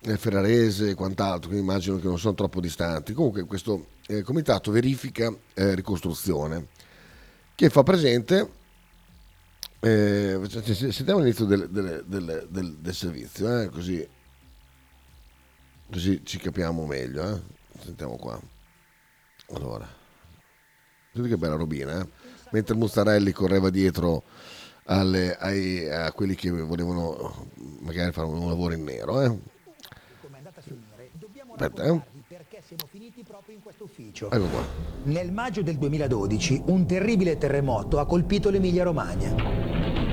eh, 0.01 0.17
Ferrarese 0.17 0.89
e 0.89 0.93
quant'altro, 0.93 1.49
quindi 1.49 1.65
immagino 1.65 1.97
che 1.97 2.07
non 2.07 2.19
sono 2.19 2.33
troppo 2.33 2.59
distanti. 2.59 3.13
Comunque 3.13 3.45
questo 3.45 3.87
eh, 4.07 4.21
comitato 4.21 4.71
verifica 4.71 5.33
eh, 5.53 5.75
ricostruzione 5.75 6.67
che 7.55 7.69
fa 7.69 7.83
presente, 7.83 8.49
eh, 9.79 10.39
sentiamo 10.49 11.19
l'inizio 11.19 11.45
del, 11.45 11.69
del, 11.69 12.03
del, 12.07 12.75
del, 12.79 12.93
servizio, 12.93 13.61
eh, 13.61 13.69
così, 13.69 14.07
così 15.91 16.21
ci 16.23 16.37
capiamo 16.37 16.85
meglio. 16.85 17.35
Eh. 17.35 17.53
Sentiamo 17.83 18.15
qua. 18.15 18.39
Allora, 19.53 19.87
vedi 21.13 21.29
che 21.29 21.37
bella 21.37 21.55
robina, 21.55 22.01
eh? 22.01 22.07
mentre 22.51 22.75
Muzzarelli 22.75 23.31
correva 23.31 23.69
dietro 23.69 24.23
alle, 24.85 25.35
ai, 25.37 25.89
a 25.89 26.11
quelli 26.11 26.35
che 26.35 26.51
volevano 26.51 27.47
magari 27.79 28.11
fare 28.11 28.27
un 28.27 28.47
lavoro 28.47 28.73
in 28.73 28.83
nero. 28.83 29.21
Eh. 29.21 29.37
Aspetta, 31.51 31.83
eh. 31.85 32.01
Ecco 34.31 34.47
qua. 34.47 34.65
Nel 35.03 35.31
maggio 35.31 35.61
del 35.61 35.77
2012 35.77 36.63
un 36.65 36.85
terribile 36.85 37.37
terremoto 37.37 37.99
ha 37.99 38.05
colpito 38.05 38.49
l'Emilia 38.49 38.83
Romagna. 38.83 40.04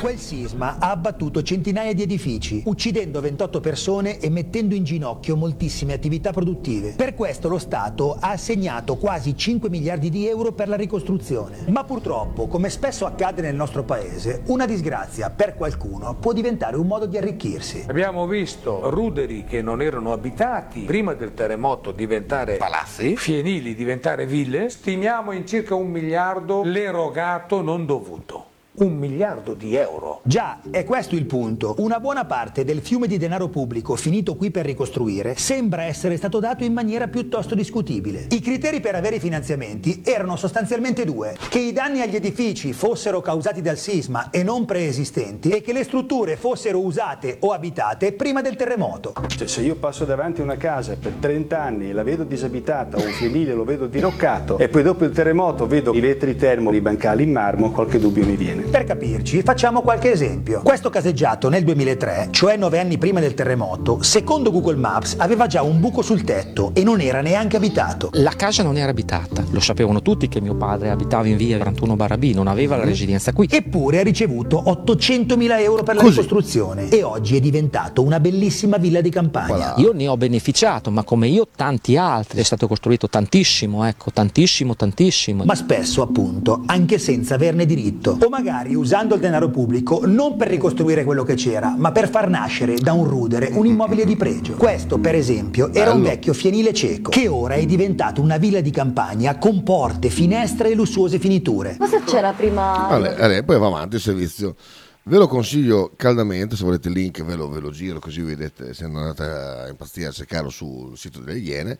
Quel 0.00 0.16
sisma 0.16 0.76
ha 0.78 0.92
abbattuto 0.92 1.42
centinaia 1.42 1.92
di 1.92 2.02
edifici, 2.02 2.62
uccidendo 2.66 3.20
28 3.20 3.58
persone 3.58 4.20
e 4.20 4.30
mettendo 4.30 4.76
in 4.76 4.84
ginocchio 4.84 5.34
moltissime 5.34 5.92
attività 5.92 6.30
produttive. 6.30 6.92
Per 6.92 7.14
questo 7.14 7.48
lo 7.48 7.58
Stato 7.58 8.14
ha 8.14 8.30
assegnato 8.30 8.94
quasi 8.94 9.36
5 9.36 9.68
miliardi 9.68 10.08
di 10.08 10.28
euro 10.28 10.52
per 10.52 10.68
la 10.68 10.76
ricostruzione. 10.76 11.64
Ma 11.66 11.82
purtroppo, 11.82 12.46
come 12.46 12.70
spesso 12.70 13.06
accade 13.06 13.42
nel 13.42 13.56
nostro 13.56 13.82
paese, 13.82 14.42
una 14.46 14.66
disgrazia 14.66 15.30
per 15.30 15.56
qualcuno 15.56 16.14
può 16.14 16.32
diventare 16.32 16.76
un 16.76 16.86
modo 16.86 17.06
di 17.06 17.16
arricchirsi. 17.16 17.86
Abbiamo 17.88 18.28
visto 18.28 18.90
ruderi 18.90 19.42
che 19.44 19.62
non 19.62 19.82
erano 19.82 20.12
abitati 20.12 20.82
prima 20.82 21.14
del 21.14 21.34
terremoto 21.34 21.90
diventare 21.90 22.56
palazzi, 22.56 23.16
fienili 23.16 23.74
diventare 23.74 24.26
ville. 24.26 24.68
Stimiamo 24.68 25.32
in 25.32 25.44
circa 25.44 25.74
un 25.74 25.88
miliardo 25.88 26.62
l'erogato 26.62 27.62
non 27.62 27.84
dovuto 27.84 28.47
un 28.84 28.96
miliardo 28.96 29.54
di 29.54 29.74
euro. 29.74 30.20
Già, 30.22 30.60
è 30.70 30.84
questo 30.84 31.14
il 31.14 31.24
punto. 31.26 31.74
Una 31.78 32.00
buona 32.00 32.24
parte 32.24 32.64
del 32.64 32.80
fiume 32.80 33.06
di 33.06 33.18
denaro 33.18 33.48
pubblico 33.48 33.96
finito 33.96 34.36
qui 34.36 34.50
per 34.50 34.64
ricostruire 34.64 35.36
sembra 35.36 35.84
essere 35.84 36.16
stato 36.16 36.38
dato 36.38 36.64
in 36.64 36.72
maniera 36.72 37.08
piuttosto 37.08 37.54
discutibile. 37.54 38.26
I 38.30 38.40
criteri 38.40 38.80
per 38.80 38.94
avere 38.94 39.16
i 39.16 39.20
finanziamenti 39.20 40.02
erano 40.04 40.36
sostanzialmente 40.36 41.04
due. 41.04 41.36
Che 41.48 41.58
i 41.58 41.72
danni 41.72 42.00
agli 42.00 42.16
edifici 42.16 42.72
fossero 42.72 43.20
causati 43.20 43.60
dal 43.60 43.78
sisma 43.78 44.30
e 44.30 44.42
non 44.42 44.64
preesistenti 44.64 45.50
e 45.50 45.60
che 45.60 45.72
le 45.72 45.84
strutture 45.84 46.36
fossero 46.36 46.80
usate 46.80 47.38
o 47.40 47.52
abitate 47.52 48.12
prima 48.12 48.42
del 48.42 48.56
terremoto. 48.56 49.14
Cioè, 49.26 49.46
se 49.46 49.62
io 49.62 49.76
passo 49.76 50.04
davanti 50.04 50.40
a 50.40 50.44
una 50.44 50.56
casa 50.56 50.96
per 51.00 51.12
30 51.18 51.60
anni 51.60 51.90
e 51.90 51.92
la 51.92 52.02
vedo 52.02 52.24
disabitata 52.24 52.96
o 52.96 53.04
un 53.04 53.12
fienile 53.12 53.54
lo 53.54 53.64
vedo 53.64 53.86
diroccato 53.86 54.58
e 54.58 54.68
poi 54.68 54.82
dopo 54.82 55.04
il 55.04 55.10
terremoto 55.10 55.66
vedo 55.66 55.92
i 55.94 56.00
vetri 56.00 56.36
termo, 56.36 56.72
i 56.72 56.80
bancali 56.80 57.22
in 57.24 57.32
marmo, 57.32 57.70
qualche 57.70 57.98
dubbio 57.98 58.24
mi 58.24 58.36
viene. 58.36 58.67
Per 58.70 58.84
capirci, 58.84 59.40
facciamo 59.40 59.80
qualche 59.80 60.12
esempio. 60.12 60.60
Questo 60.62 60.90
caseggiato 60.90 61.48
nel 61.48 61.64
2003, 61.64 62.28
cioè 62.30 62.58
nove 62.58 62.78
anni 62.78 62.98
prima 62.98 63.18
del 63.18 63.32
terremoto, 63.32 64.02
secondo 64.02 64.50
Google 64.50 64.76
Maps 64.76 65.14
aveva 65.16 65.46
già 65.46 65.62
un 65.62 65.80
buco 65.80 66.02
sul 66.02 66.22
tetto 66.22 66.72
e 66.74 66.82
non 66.82 67.00
era 67.00 67.22
neanche 67.22 67.56
abitato. 67.56 68.10
La 68.12 68.32
casa 68.36 68.62
non 68.62 68.76
era 68.76 68.90
abitata, 68.90 69.42
lo 69.50 69.60
sapevano 69.60 70.02
tutti 70.02 70.28
che 70.28 70.42
mio 70.42 70.54
padre 70.54 70.90
abitava 70.90 71.26
in 71.28 71.38
via 71.38 71.56
41 71.56 71.96
B, 71.96 72.32
non 72.34 72.46
aveva 72.46 72.76
la 72.76 72.84
residenza 72.84 73.32
qui. 73.32 73.48
Eppure 73.50 74.00
ha 74.00 74.02
ricevuto 74.02 74.62
800.000 74.66 75.60
euro 75.60 75.82
per 75.82 75.94
la 75.94 76.02
Così. 76.02 76.20
ricostruzione 76.20 76.90
e 76.90 77.02
oggi 77.02 77.36
è 77.36 77.40
diventato 77.40 78.02
una 78.02 78.20
bellissima 78.20 78.76
villa 78.76 79.00
di 79.00 79.08
campagna. 79.08 79.46
Voilà. 79.46 79.74
Io 79.78 79.92
ne 79.92 80.08
ho 80.08 80.16
beneficiato, 80.18 80.90
ma 80.90 81.04
come 81.04 81.28
io 81.28 81.48
tanti 81.56 81.96
altri, 81.96 82.40
è 82.40 82.44
stato 82.44 82.68
costruito 82.68 83.08
tantissimo, 83.08 83.84
ecco, 83.86 84.10
tantissimo, 84.12 84.76
tantissimo. 84.76 85.44
Ma 85.44 85.54
spesso 85.54 86.02
appunto 86.02 86.62
anche 86.66 86.98
senza 86.98 87.34
averne 87.34 87.64
diritto. 87.64 88.18
O 88.22 88.28
magari 88.28 88.47
magari 88.48 88.74
usando 88.74 89.14
il 89.14 89.20
denaro 89.20 89.50
pubblico 89.50 90.00
non 90.06 90.36
per 90.36 90.48
ricostruire 90.48 91.04
quello 91.04 91.22
che 91.22 91.34
c'era, 91.34 91.74
ma 91.76 91.92
per 91.92 92.08
far 92.08 92.28
nascere 92.30 92.76
da 92.76 92.92
un 92.94 93.06
rudere 93.06 93.50
un 93.52 93.66
immobile 93.66 94.06
di 94.06 94.16
pregio. 94.16 94.54
Questo, 94.54 94.98
per 94.98 95.14
esempio, 95.14 95.72
era 95.72 95.92
un 95.92 96.02
vecchio 96.02 96.32
fienile 96.32 96.72
cieco, 96.72 97.10
che 97.10 97.28
ora 97.28 97.54
è 97.54 97.66
diventato 97.66 98.22
una 98.22 98.38
villa 98.38 98.60
di 98.60 98.70
campagna 98.70 99.36
con 99.36 99.62
porte, 99.62 100.08
finestre 100.08 100.70
e 100.70 100.74
lussuose 100.74 101.18
finiture. 101.18 101.76
Cosa 101.78 102.02
c'era 102.02 102.32
prima? 102.32 102.88
Allora, 102.88 103.16
allora, 103.16 103.42
poi 103.42 103.58
va 103.58 103.66
avanti 103.66 103.96
il 103.96 104.02
servizio. 104.02 104.56
Ve 105.02 105.16
lo 105.18 105.26
consiglio 105.26 105.92
caldamente, 105.96 106.56
se 106.56 106.64
volete 106.64 106.88
il 106.88 106.94
link 106.94 107.22
ve 107.24 107.34
lo, 107.34 107.48
ve 107.48 107.60
lo 107.60 107.70
giro 107.70 107.98
così 107.98 108.20
vedete 108.20 108.74
se 108.74 108.86
non 108.86 108.96
andate 108.96 109.22
a 109.22 109.68
impazzire 109.68 110.08
a 110.08 110.12
cercarlo 110.12 110.50
sul 110.50 110.96
sito 110.96 111.20
delle 111.20 111.38
Iene. 111.38 111.78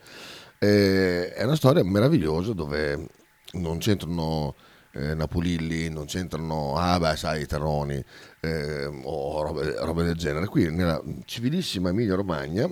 Eh, 0.58 1.32
è 1.32 1.44
una 1.44 1.56
storia 1.56 1.84
meravigliosa 1.84 2.52
dove 2.52 3.06
non 3.52 3.78
c'entrano 3.78 4.54
eh, 4.98 5.14
Napolilli, 5.14 5.88
non 5.88 6.06
c'entrano, 6.06 6.76
ah 6.76 6.98
beh 6.98 7.16
sai, 7.16 7.46
Terroni 7.46 8.02
eh, 8.40 8.86
o 8.86 9.42
robe, 9.42 9.76
robe 9.78 10.04
del 10.04 10.16
genere. 10.16 10.46
Qui 10.46 10.70
nella 10.70 11.00
civilissima 11.24 11.90
Emilia 11.90 12.16
Romagna 12.16 12.68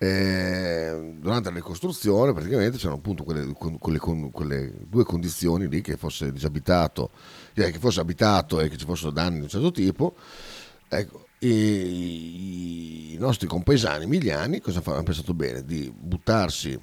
eh, 0.00 1.16
durante 1.18 1.48
la 1.48 1.56
ricostruzione 1.56 2.32
praticamente 2.32 2.76
c'erano 2.76 2.98
appunto 2.98 3.24
quelle, 3.24 3.52
quelle, 3.52 3.98
quelle, 3.98 4.72
due 4.88 5.02
condizioni 5.02 5.68
lì 5.68 5.80
che 5.80 5.96
fosse 5.96 6.30
disabitato 6.30 7.10
che 7.52 7.72
fosse 7.80 7.98
abitato 7.98 8.60
e 8.60 8.68
che 8.68 8.76
ci 8.76 8.84
fossero 8.84 9.10
danni 9.10 9.38
di 9.38 9.42
un 9.42 9.48
certo 9.48 9.72
tipo 9.72 10.14
ecco, 10.86 11.26
i 11.40 13.16
nostri 13.18 13.48
compaesani 13.48 14.04
emiliani 14.04 14.60
cosa 14.60 14.80
hanno 14.84 15.02
pensato 15.02 15.34
bene 15.34 15.64
di 15.64 15.92
buttarsi 15.92 16.78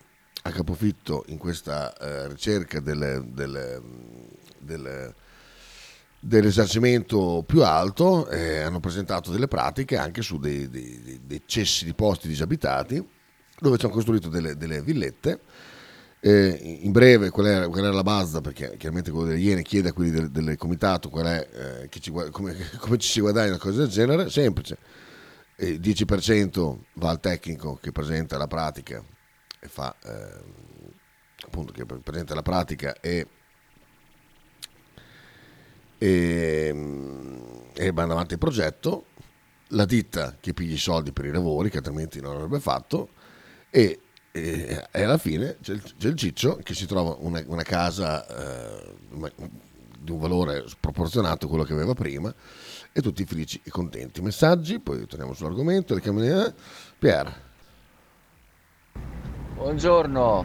a 0.48 0.52
capofitto 0.52 1.24
in 1.28 1.40
questa 1.40 1.96
eh, 1.98 2.28
ricerca 2.28 2.80
del, 2.80 3.26
del, 3.30 3.82
del, 4.60 5.14
dell'esercimento 6.20 7.44
più 7.46 7.64
alto 7.64 8.28
eh, 8.30 8.60
hanno 8.60 8.80
presentato 8.80 9.32
delle 9.32 9.48
pratiche 9.48 9.98
anche 9.98 10.22
su 10.22 10.38
dei, 10.38 10.70
dei, 10.70 11.22
dei 11.26 11.42
cessi 11.48 11.84
di 11.84 11.96
posti 11.96 12.28
disabitati 12.28 13.04
dove 13.58 13.78
ci 13.78 13.86
hanno 13.86 13.94
costruito 13.96 14.30
delle, 14.30 14.56
delle 14.56 14.82
villette. 14.82 15.40
Eh, 16.20 16.80
in 16.82 16.92
breve 16.92 17.30
qual 17.30 17.48
era, 17.48 17.68
qual 17.68 17.84
era, 17.84 17.94
la 17.94 18.04
base 18.04 18.42
perché 18.42 18.76
chiaramente 18.78 19.12
quello 19.12 19.28
delle 19.28 19.40
Iene 19.40 19.62
chiede 19.62 19.90
a 19.90 19.94
quelli 19.94 20.12
del, 20.12 20.32
del 20.32 20.58
comitato 20.58 21.10
qual 21.10 21.26
è, 21.26 21.48
eh, 21.92 22.00
ci, 22.00 22.12
come, 22.12 22.56
come, 22.78 22.98
ci 22.98 23.10
si 23.10 23.20
guadagna 23.20 23.50
una 23.50 23.58
cosa 23.58 23.80
del 23.80 23.90
genere 23.90 24.30
semplice. 24.30 24.78
Il 25.58 25.80
10% 25.80 26.78
va 26.94 27.10
al 27.10 27.20
tecnico 27.20 27.80
che 27.82 27.92
presenta 27.92 28.38
la 28.38 28.48
pratica 28.48 29.04
e 29.66 29.68
fa 29.68 29.96
eh, 30.04 30.44
appunto 31.44 31.72
che 31.74 31.86
presenta 31.86 32.34
la 32.34 32.42
pratica 32.42 33.00
e 33.00 33.28
e, 35.98 36.68
e 37.74 37.92
manda 37.94 38.14
avanti 38.14 38.34
il 38.34 38.40
progetto 38.40 39.06
la 39.70 39.86
ditta 39.86 40.36
che 40.40 40.54
piglia 40.54 40.74
i 40.74 40.78
soldi 40.78 41.12
per 41.12 41.26
i 41.26 41.32
lavori 41.32 41.70
che 41.70 41.78
altrimenti 41.78 42.20
non 42.20 42.36
avrebbe 42.36 42.60
fatto 42.60 43.10
e, 43.70 44.02
e, 44.32 44.88
e 44.92 45.04
alla 45.04 45.18
fine 45.18 45.58
c'è 45.62 45.74
il, 45.74 45.82
c'è 45.98 46.10
il, 46.10 46.16
ciccio 46.16 46.58
che 46.58 46.74
si 46.74 46.86
trova 46.86 47.16
una, 47.20 47.42
una 47.48 47.64
casa 47.64 48.28
eh, 48.28 48.94
di 50.00 50.12
un 50.12 50.20
valore 50.20 50.68
sproporzionato 50.68 51.46
a 51.46 51.50
quello 51.50 51.64
che 51.64 51.74
aveva 51.74 51.94
prima 51.94 52.34
e 52.92 53.02
tutti 53.02 53.26
felici 53.26 53.60
e 53.64 53.72
contenti. 53.72 54.22
Messaggi 54.22 54.80
poi 54.80 55.08
torniamo 55.08 55.34
sull'argomento 55.34 55.96
le 55.96 56.02
camere 56.02 56.54
Pier 57.00 57.44
Buongiorno, 59.56 60.44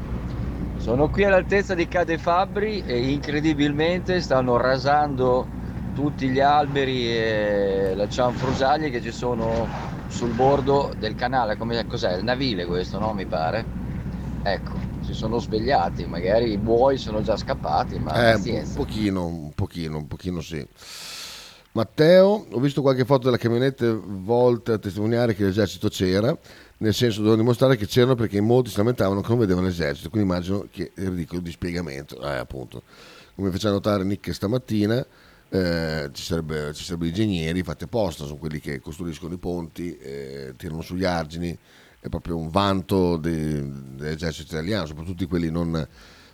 sono 0.76 1.10
qui 1.10 1.24
all'altezza 1.24 1.74
di 1.74 1.88
Cade 1.88 2.16
Fabbri 2.16 2.84
e 2.86 3.10
incredibilmente 3.10 4.20
stanno 4.20 4.56
rasando 4.56 5.46
tutti 5.94 6.28
gli 6.28 6.38
alberi 6.38 7.10
e 7.10 7.92
la 7.96 8.08
cianfrusaglie 8.08 8.88
che 8.88 9.02
ci 9.02 9.10
sono 9.10 9.66
sul 10.06 10.30
bordo 10.30 10.94
del 10.96 11.16
canale. 11.16 11.56
Come, 11.56 11.84
cos'è? 11.88 12.18
Il 12.18 12.24
navile 12.24 12.66
questo, 12.66 13.00
no? 13.00 13.12
Mi 13.12 13.26
pare. 13.26 13.64
Ecco, 14.44 14.74
si 15.00 15.12
sono 15.12 15.38
svegliati, 15.38 16.06
magari 16.06 16.52
i 16.52 16.58
buoi 16.58 16.96
sono 16.96 17.20
già 17.20 17.36
scappati, 17.36 17.98
ma 17.98 18.30
eh, 18.30 18.34
un 18.36 18.72
pochino, 18.74 19.26
un 19.26 19.52
pochino, 19.52 19.96
un 19.98 20.06
pochino 20.06 20.40
sì. 20.40 20.64
Matteo, 21.72 22.46
ho 22.50 22.60
visto 22.60 22.80
qualche 22.80 23.04
foto 23.04 23.24
della 23.24 23.36
camionetta 23.36 23.92
volte 24.02 24.72
a 24.72 24.78
testimoniare 24.78 25.34
che 25.34 25.44
l'esercito 25.44 25.88
c'era 25.88 26.36
nel 26.80 26.94
senso 26.94 27.18
dovevano 27.18 27.42
dimostrare 27.42 27.76
che 27.76 27.86
c'erano 27.86 28.14
perché 28.14 28.38
in 28.38 28.46
molti 28.46 28.70
si 28.70 28.78
lamentavano 28.78 29.20
che 29.20 29.28
non 29.28 29.38
vedevano 29.38 29.66
l'esercito, 29.66 30.08
quindi 30.08 30.28
immagino 30.28 30.66
che 30.70 30.92
è 30.94 31.08
ridicolo 31.08 31.40
di 31.40 31.50
spiegamento, 31.50 32.20
eh, 32.22 32.36
appunto. 32.36 32.82
Come 33.34 33.50
faceva 33.50 33.74
notare 33.74 34.02
Nick 34.04 34.32
stamattina, 34.32 35.04
eh, 35.50 36.08
ci, 36.12 36.22
sarebbe, 36.22 36.72
sarebbero 36.72 37.10
ingegneri 37.10 37.62
fatti 37.62 37.84
apposta, 37.84 38.24
sono 38.24 38.38
quelli 38.38 38.60
che 38.60 38.80
costruiscono 38.80 39.34
i 39.34 39.38
ponti, 39.38 39.96
eh, 39.98 40.54
tirano 40.56 40.80
sugli 40.80 41.04
argini, 41.04 41.56
è 42.00 42.08
proprio 42.08 42.38
un 42.38 42.48
vanto 42.48 43.18
de, 43.18 43.62
dell'esercito 43.96 44.54
italiano, 44.54 44.86
soprattutto 44.86 45.26
quelli 45.26 45.50
non 45.50 45.86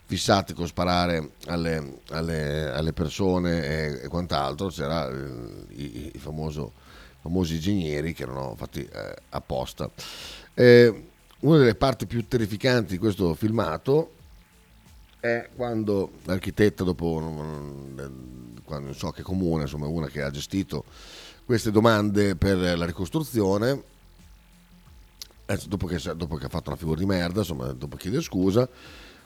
fissati 0.05 0.55
con 0.55 0.69
sparare 0.69 1.31
alle, 1.47 2.03
alle, 2.11 2.71
alle 2.71 2.93
persone 2.93 3.67
e, 3.67 4.01
e, 4.05 4.09
quant'altro, 4.09 4.69
c'era 4.69 5.07
il, 5.07 5.67
il, 5.71 6.11
il 6.15 6.21
famoso 6.21 6.85
famosi 7.27 7.55
ingegneri 7.57 8.13
che 8.13 8.23
erano 8.23 8.55
fatti 8.57 8.81
eh, 8.81 9.17
apposta. 9.31 9.91
Eh, 10.55 11.05
una 11.41 11.59
delle 11.59 11.75
parti 11.75 12.07
più 12.07 12.27
terrificanti 12.27 12.93
di 12.93 12.99
questo 12.99 13.35
filmato 13.35 14.13
è 15.21 15.49
quando 15.55 16.13
l'architetta, 16.25 16.85
dopo 16.85 17.15
quando 18.65 18.87
non 18.87 18.95
so 18.95 19.11
che 19.11 19.23
comune, 19.23 19.63
insomma 19.63 19.87
una 19.87 20.09
che 20.09 20.23
ha 20.23 20.31
gestito 20.31 20.85
queste 21.45 21.71
domande 21.71 22.37
per 22.37 22.57
la 22.57 22.85
ricostruzione, 22.85 23.83
dopo 25.67 25.87
che, 25.87 26.01
dopo 26.17 26.37
che 26.37 26.47
ha 26.47 26.49
fatto 26.49 26.71
una 26.71 26.79
figura 26.79 26.99
di 26.99 27.07
merda, 27.07 27.41
insomma 27.41 27.73
dopo 27.73 27.97
chiede 27.97 28.21
scusa, 28.21 28.69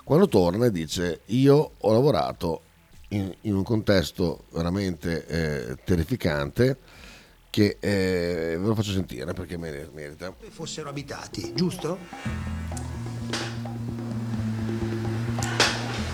quando 0.02 0.26
torna 0.26 0.66
e 0.66 0.70
dice 0.70 1.20
io 1.26 1.72
ho 1.76 1.92
lavorato 1.92 2.62
in, 3.08 3.34
in 3.42 3.54
un 3.54 3.62
contesto 3.62 4.44
veramente 4.50 5.26
eh, 5.26 5.76
terrificante 5.84 6.78
che 7.50 7.78
eh, 7.80 8.56
ve 8.56 8.66
lo 8.66 8.74
faccio 8.74 8.92
sentire 8.92 9.32
perché 9.34 9.56
merita. 9.56 10.32
Fossero 10.50 10.88
abitati, 10.88 11.52
giusto? 11.52 11.98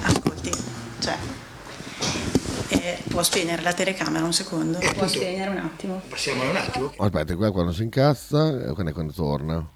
Ascolti, 0.02 0.50
cioè, 0.98 1.18
eh, 2.68 3.02
può 3.08 3.22
spegnere 3.22 3.60
la 3.62 3.74
telecamera 3.74 4.24
un 4.24 4.32
secondo? 4.32 4.78
Eh, 4.78 4.94
può 4.94 5.06
spegnere 5.06 5.50
un 5.50 5.58
attimo? 5.58 6.00
Passiamo 6.08 6.48
un 6.48 6.56
attimo. 6.56 6.94
Aspetta, 6.96 7.36
qua 7.36 7.52
quando 7.52 7.72
si 7.72 7.82
incazza, 7.82 8.48
e 8.48 8.72
quando, 8.72 8.92
quando 8.92 9.12
torna. 9.12 9.68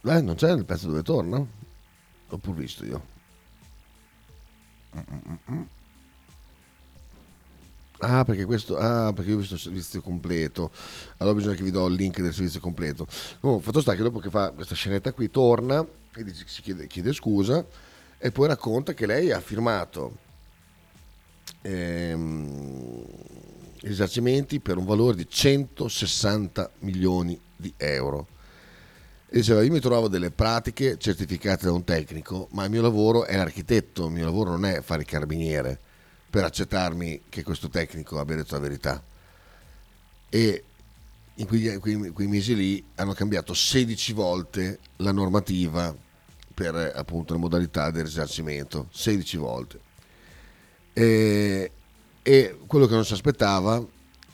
Beh, 0.00 0.20
non 0.22 0.34
c'è 0.34 0.50
il 0.50 0.64
pezzo 0.64 0.88
dove 0.88 1.02
torna? 1.02 1.36
L'ho 2.28 2.38
pur 2.38 2.54
visto 2.54 2.84
io. 2.84 3.10
Mm-mm-mm. 4.96 5.66
Ah, 8.04 8.24
perché 8.24 8.44
questo. 8.44 8.76
Ah, 8.76 9.12
perché 9.12 9.30
io 9.30 9.36
ho 9.36 9.40
visto 9.40 9.54
il 9.54 9.60
servizio 9.60 10.00
completo. 10.00 10.72
Allora 11.18 11.36
bisogna 11.36 11.54
che 11.54 11.62
vi 11.62 11.70
do 11.70 11.86
il 11.86 11.94
link 11.94 12.20
del 12.20 12.32
servizio 12.32 12.58
completo. 12.58 13.06
No, 13.40 13.60
fatto 13.60 13.80
sta 13.80 13.94
che 13.94 14.02
dopo 14.02 14.18
che 14.18 14.28
fa 14.28 14.50
questa 14.50 14.74
scenetta 14.74 15.12
qui 15.12 15.30
torna 15.30 15.86
e 16.14 16.24
dice, 16.24 16.44
si 16.46 16.62
chiede, 16.62 16.88
chiede 16.88 17.12
scusa 17.12 17.64
e 18.18 18.32
poi 18.32 18.48
racconta 18.48 18.92
che 18.92 19.06
lei 19.06 19.30
ha 19.30 19.40
firmato 19.40 20.16
ehm, 21.62 23.04
risarcimenti 23.82 24.58
per 24.58 24.78
un 24.78 24.84
valore 24.84 25.16
di 25.16 25.28
160 25.28 26.70
milioni 26.80 27.40
di 27.54 27.72
euro. 27.76 28.26
E 29.28 29.36
diceva, 29.36 29.62
io 29.62 29.70
mi 29.70 29.80
trovo 29.80 30.08
delle 30.08 30.32
pratiche 30.32 30.98
certificate 30.98 31.66
da 31.66 31.72
un 31.72 31.84
tecnico, 31.84 32.48
ma 32.50 32.64
il 32.64 32.70
mio 32.70 32.82
lavoro 32.82 33.26
è 33.26 33.36
l'architetto, 33.36 34.06
il 34.06 34.12
mio 34.12 34.24
lavoro 34.24 34.50
non 34.50 34.64
è 34.64 34.80
fare 34.82 35.02
il 35.02 35.06
carabiniere 35.06 35.78
per 36.32 36.44
accettarmi 36.44 37.24
che 37.28 37.42
questo 37.42 37.68
tecnico 37.68 38.18
abbia 38.18 38.36
detto 38.36 38.54
la 38.54 38.60
verità. 38.62 39.02
E 40.30 40.64
in 41.34 41.46
quei, 41.46 41.76
quei, 41.76 42.08
quei 42.08 42.26
mesi 42.26 42.56
lì 42.56 42.82
hanno 42.94 43.12
cambiato 43.12 43.52
16 43.52 44.14
volte 44.14 44.78
la 44.96 45.12
normativa 45.12 45.94
per 46.54 46.74
appunto 46.96 47.34
le 47.34 47.38
modalità 47.38 47.90
del 47.90 48.04
risarcimento, 48.04 48.88
16 48.92 49.36
volte. 49.36 49.80
E, 50.94 51.70
e 52.22 52.58
quello 52.66 52.86
che 52.86 52.94
non 52.94 53.04
si 53.04 53.12
aspettava 53.12 53.84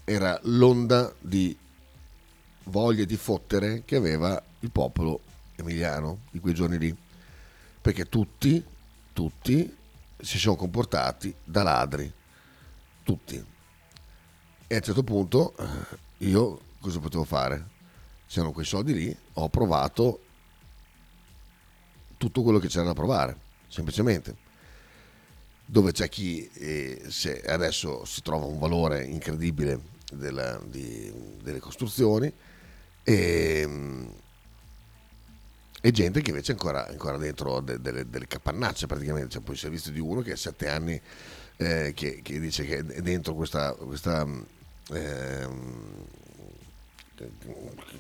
era 0.05 0.39
l'onda 0.45 1.13
di 1.19 1.57
voglia 2.67 3.05
di 3.05 3.17
fottere 3.17 3.83
che 3.85 3.97
aveva 3.97 4.41
il 4.61 4.71
popolo 4.71 5.19
emiliano 5.57 6.21
di 6.31 6.39
quei 6.39 6.55
giorni 6.55 6.79
lì. 6.79 6.97
Perché 7.83 8.09
tutti, 8.09 8.63
tutti 9.13 9.75
si 10.21 10.39
sono 10.39 10.57
comportati 10.57 11.35
da 11.45 11.63
ladri, 11.63 12.13
tutti. 13.03 13.37
E 14.67 14.75
a 14.75 14.77
un 14.77 14.83
certo 14.83 15.03
punto 15.03 15.57
eh, 15.57 16.27
io 16.27 16.61
cosa 16.81 16.99
potevo 16.99 17.25
fare? 17.25 17.77
C'erano 18.27 18.53
quei 18.53 18.67
soldi 18.67 18.93
lì, 18.93 19.17
ho 19.35 19.49
provato 19.49 20.21
tutto 22.19 22.43
quello 22.43 22.59
che 22.59 22.69
c'era 22.69 22.85
da 22.85 22.95
provare, 22.95 23.39
semplicemente. 23.69 24.47
Dove 25.65 25.93
c'è 25.93 26.09
chi 26.09 26.49
eh, 26.55 27.01
adesso 27.47 28.05
si 28.05 28.23
trova 28.23 28.47
un 28.47 28.59
valore 28.59 29.05
incredibile 29.05 29.81
della, 30.13 30.61
di, 30.65 31.13
delle 31.43 31.61
costruzioni 31.61 32.33
e 33.03 34.09
e 35.81 35.91
gente 35.91 36.21
che 36.21 36.31
invece 36.31 36.53
è 36.53 36.55
ancora, 36.55 36.89
ancora 36.89 37.17
dentro 37.19 37.61
de, 37.61 37.81
de, 37.81 38.09
delle 38.09 38.27
capannacce 38.27 38.87
praticamente, 38.87 39.39
c'è 39.39 39.41
poi 39.41 39.55
il 39.55 39.61
servizio 39.61 39.93
di 39.93 40.01
uno 40.01 40.21
che 40.23 40.33
a 40.33 40.37
sette 40.37 40.69
anni 40.69 41.01
eh, 41.57 41.93
che, 41.95 42.21
che 42.23 42.41
dice 42.41 42.65
che 42.65 42.79
è 42.79 43.01
dentro 43.01 43.35
questa, 43.35 43.73
questa 43.75 44.27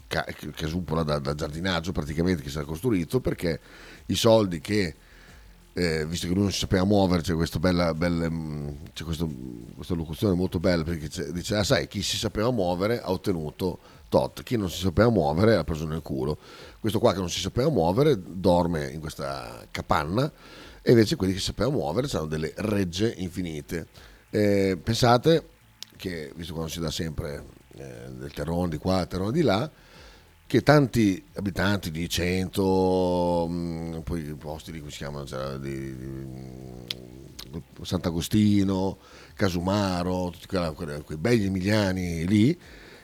ca- 0.07 0.27
casupola 0.55 1.03
da, 1.03 1.19
da 1.19 1.35
giardinaggio 1.35 1.93
praticamente 1.93 2.43
che 2.43 2.51
si 2.51 2.59
è 2.59 2.63
costruito 2.63 3.21
perché 3.21 3.61
i 4.07 4.15
soldi 4.15 4.61
che 4.61 4.95
eh, 5.73 6.05
visto 6.07 6.27
che 6.27 6.33
lui 6.33 6.43
non 6.43 6.53
si 6.53 6.59
sapeva 6.59 6.85
muovere, 6.85 7.23
c'è 7.23 7.35
questa 7.35 7.61
bella, 7.61 7.95
bella 7.95 8.29
mm, 8.29 8.69
c'è 8.93 9.05
questo, 9.05 9.31
questa 9.77 9.95
locuzione 9.95 10.35
molto 10.35 10.59
bella 10.59 10.83
perché 10.83 11.09
dice, 11.31 11.55
ah 11.55 11.63
sai, 11.63 11.87
chi 11.87 12.03
si 12.03 12.17
sapeva 12.17 12.51
muovere 12.51 13.01
ha 13.01 13.11
ottenuto 13.13 13.79
tot, 14.09 14.43
chi 14.43 14.57
non 14.57 14.71
si 14.71 14.81
sapeva 14.81 15.11
muovere 15.11 15.57
ha 15.57 15.65
preso 15.65 15.87
nel 15.87 16.03
culo. 16.03 16.39
Questo 16.81 16.99
qua 16.99 17.13
che 17.13 17.19
non 17.19 17.31
si 17.31 17.41
sapeva 17.41 17.69
muovere 17.71 18.21
dorme 18.25 18.91
in 18.91 19.01
questa 19.01 19.67
capanna 19.71 20.31
e 20.83 20.91
invece 20.91 21.17
quelli 21.17 21.33
che 21.35 21.41
sapevano 21.41 21.77
muovere 21.77 22.09
hanno 22.13 22.27
delle 22.27 22.53
regge 22.57 23.13
infinite. 23.19 23.87
Eh, 24.31 24.79
pensate 24.83 25.49
che, 25.97 26.33
visto 26.35 26.53
quando 26.53 26.71
si 26.71 26.81
dà 26.81 26.91
sempre 26.91 27.45
eh, 27.77 28.11
del 28.11 28.33
terrone 28.33 28.71
di 28.71 28.79
qua, 28.79 29.05
terrone 29.07 29.33
di 29.33 29.43
là, 29.43 29.71
che 30.47 30.63
tanti 30.63 31.23
abitanti 31.35 31.91
di 31.91 32.09
100, 32.09 33.47
mh, 33.49 34.01
poi 34.03 34.21
i 34.27 34.35
posti 34.35 34.73
di 34.73 34.81
cui 34.81 34.91
si 34.91 34.99
chiamano, 34.99 35.27
cioè, 35.27 35.59
di, 35.59 35.97
di- 35.97 36.87
Sant'Agostino, 37.83 38.99
Casumaro, 39.35 40.31
tutti 40.31 40.47
quelle- 40.47 41.03
quei 41.03 41.19
begli 41.19 41.45
emiliani 41.47 42.27
lì, 42.27 42.59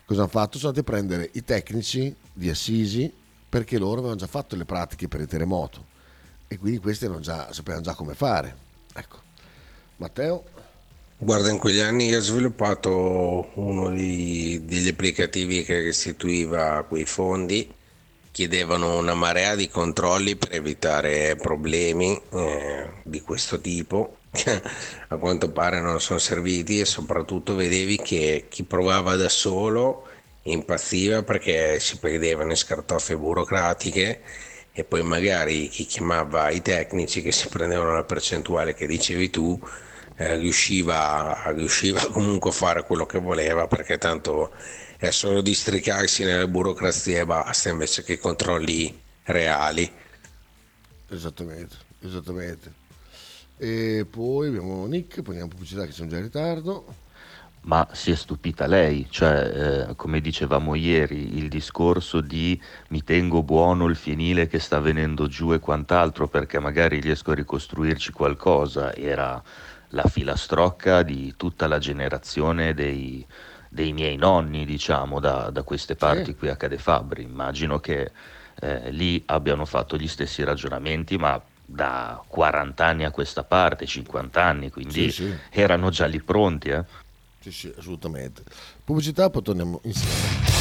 cosa 0.05 0.21
hanno 0.21 0.31
fatto? 0.31 0.59
Sono 0.59 0.73
andati 0.73 0.89
a 0.89 0.93
prendere 0.93 1.31
i 1.35 1.45
tecnici 1.45 2.15
di 2.33 2.49
Assisi 2.49 3.13
perché 3.49 3.79
loro 3.79 3.95
avevano 3.99 4.17
già 4.17 4.27
fatto 4.27 4.57
le 4.57 4.65
pratiche 4.65 5.09
per 5.09 5.21
il 5.21 5.27
terremoto 5.27 5.93
e 6.49 6.59
quindi 6.59 6.79
questi 6.79 7.09
già- 7.21 7.53
sapevano 7.53 7.83
già 7.85 7.95
come 7.95 8.15
fare. 8.15 8.57
Ecco. 8.95 9.19
Matteo? 9.97 10.45
Guarda, 11.17 11.51
in 11.51 11.59
quegli 11.59 11.79
anni 11.79 12.13
ha 12.13 12.21
sviluppato 12.21 13.51
uno 13.55 13.91
di- 13.91 14.61
degli 14.65 14.89
applicativi 14.89 15.63
che 15.63 15.81
restituiva 15.81 16.85
quei 16.87 17.05
fondi, 17.07 17.73
chiedevano 18.35 18.99
una 18.99 19.15
marea 19.15 19.55
di 19.55 19.69
controlli 19.69 20.35
per 20.35 20.55
evitare 20.55 21.37
problemi 21.37 22.21
eh, 22.33 22.91
di 23.05 23.21
questo 23.21 23.61
tipo, 23.61 24.17
a 25.09 25.17
quanto 25.19 25.53
pare 25.53 25.81
non 25.81 26.01
sono 26.01 26.19
serviti 26.19 26.81
e 26.81 26.85
soprattutto 26.85 27.55
vedevi 27.55 27.97
che 27.99 28.47
chi 28.49 28.65
provava 28.65 29.15
da 29.15 29.29
solo 29.29 30.09
impazziva 30.43 31.23
perché 31.23 31.79
si 31.79 31.97
perdevano 31.99 32.51
in 32.51 32.57
scartoffie 32.57 33.17
burocratiche 33.17 34.21
e 34.73 34.83
poi 34.83 35.05
magari 35.05 35.69
chi 35.69 35.87
chiamava 35.87 36.51
i 36.51 36.61
tecnici 36.61 37.23
che 37.23 37.31
si 37.31 37.47
prendevano 37.47 37.93
la 37.93 38.03
percentuale 38.03 38.75
che 38.75 38.89
dicevi 38.89 39.31
tu 39.31 39.57
eh, 40.17 40.35
riusciva, 40.37 41.41
riusciva 41.55 42.05
comunque 42.11 42.51
a 42.51 42.53
fare 42.53 42.83
quello 42.83 43.07
che 43.07 43.21
voleva 43.21 43.69
perché 43.69 43.97
tanto 43.97 44.51
è 45.07 45.11
solo 45.11 45.41
districarsi 45.41 46.25
nelle 46.25 46.49
burocrazie 46.49 47.21
e 47.21 47.27
basta 47.27 47.69
invece 47.69 48.03
che 48.03 48.15
i 48.15 48.19
controlli 48.19 49.01
reali. 49.25 49.91
Esattamente, 51.09 51.77
esattamente. 52.01 52.73
E 53.57 54.07
poi 54.09 54.49
abbiamo 54.49 54.87
Nick, 54.87 55.19
a 55.19 55.23
pubblicità 55.23 55.85
che 55.85 55.93
siamo 55.93 56.11
già 56.11 56.17
in 56.17 56.25
ritardo. 56.25 57.03
Ma 57.63 57.89
si 57.93 58.11
è 58.11 58.15
stupita 58.15 58.67
lei, 58.67 59.07
cioè 59.09 59.87
eh, 59.89 59.97
come 59.97 60.21
dicevamo 60.21 60.75
ieri, 60.75 61.39
il 61.39 61.49
discorso 61.49 62.21
di 62.21 62.61
mi 62.89 63.03
tengo 63.03 63.43
buono 63.43 63.87
il 63.87 63.97
fienile 63.97 64.49
che 64.49 64.59
sta 64.59 64.81
venendo 64.81 65.29
giù 65.29 65.53
e 65.55 65.61
quant'altro 65.61 66.29
perché 66.29 66.59
magari 66.59 67.01
riesco 67.01 67.31
a 67.31 67.35
ricostruirci 67.35 68.13
qualcosa, 68.13 68.95
era 68.95 69.43
la 69.89 70.05
filastrocca 70.05 71.03
di 71.03 71.33
tutta 71.39 71.67
la 71.67 71.79
generazione 71.79 72.75
dei, 72.75 73.25
dei 73.75 73.93
miei 73.93 74.17
nonni, 74.17 74.65
diciamo, 74.65 75.19
da, 75.19 75.51
da 75.51 75.63
queste 75.65 75.97
parti 75.97 76.37
qui 76.37 76.49
a 76.49 76.55
Cadefabri. 76.55 77.25
Immagino 77.25 77.81
che 77.81 78.13
eh, 78.61 78.91
lì 78.93 79.21
abbiano 79.27 79.65
fatto 79.65 79.97
gli 79.97 80.07
stessi 80.07 80.45
ragionamenti, 80.45 81.17
ma 81.17 81.41
da 81.67 82.23
40 82.25 82.87
anni 82.87 83.05
a 83.05 83.11
questa 83.11 83.43
parte, 83.43 83.85
50 83.85 84.41
anni, 84.41 84.71
quindi 84.71 85.11
Sì, 85.11 85.25
sì. 85.25 85.35
erano 85.51 85.91
già 85.91 86.07
lì 86.07 86.23
pronti. 86.23 86.69
Eh? 86.69 86.85
Sì, 87.41 87.51
sì, 87.51 87.75
assolutamente. 87.77 88.43
Pubblicità, 88.85 89.29
poi 89.29 89.43
torniamo 89.43 89.81
insieme. 89.83 90.53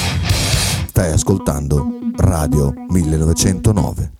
Stai 0.87 1.11
ascoltando 1.11 1.87
Radio 2.15 2.73
1909. 2.87 4.11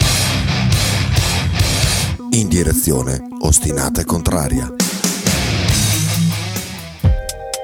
In 2.31 2.47
direzione 2.47 3.27
ostinata 3.41 4.01
e 4.01 4.05
contraria. 4.05 4.71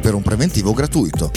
per 0.00 0.14
un 0.14 0.22
preventivo 0.22 0.72
gratuito. 0.72 1.30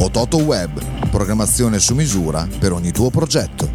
Ototo 0.00 0.38
Web, 0.38 1.08
programmazione 1.10 1.78
su 1.78 1.94
misura 1.94 2.46
per 2.58 2.72
ogni 2.72 2.92
tuo 2.92 3.10
progetto. 3.10 3.68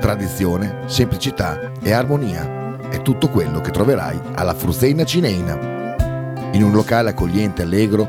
Tradizione, 0.00 0.82
semplicità 0.86 1.72
e 1.82 1.92
armonia 1.92 2.88
è 2.88 3.02
tutto 3.02 3.28
quello 3.28 3.60
che 3.60 3.70
troverai 3.70 4.18
alla 4.34 4.54
Fruzeina 4.54 5.04
Cineina. 5.04 5.98
In 6.52 6.64
un 6.64 6.72
locale 6.72 7.10
accogliente 7.10 7.62
e 7.62 7.64
allegro 7.64 8.08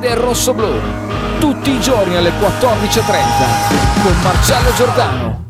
Fede 0.00 0.14
Rosso 0.14 0.54
Blu, 0.54 0.80
tutti 1.40 1.72
i 1.72 1.78
giorni 1.78 2.16
alle 2.16 2.30
14.30 2.30 4.02
con 4.02 4.22
Marcello 4.22 4.72
Giordano. 4.72 5.44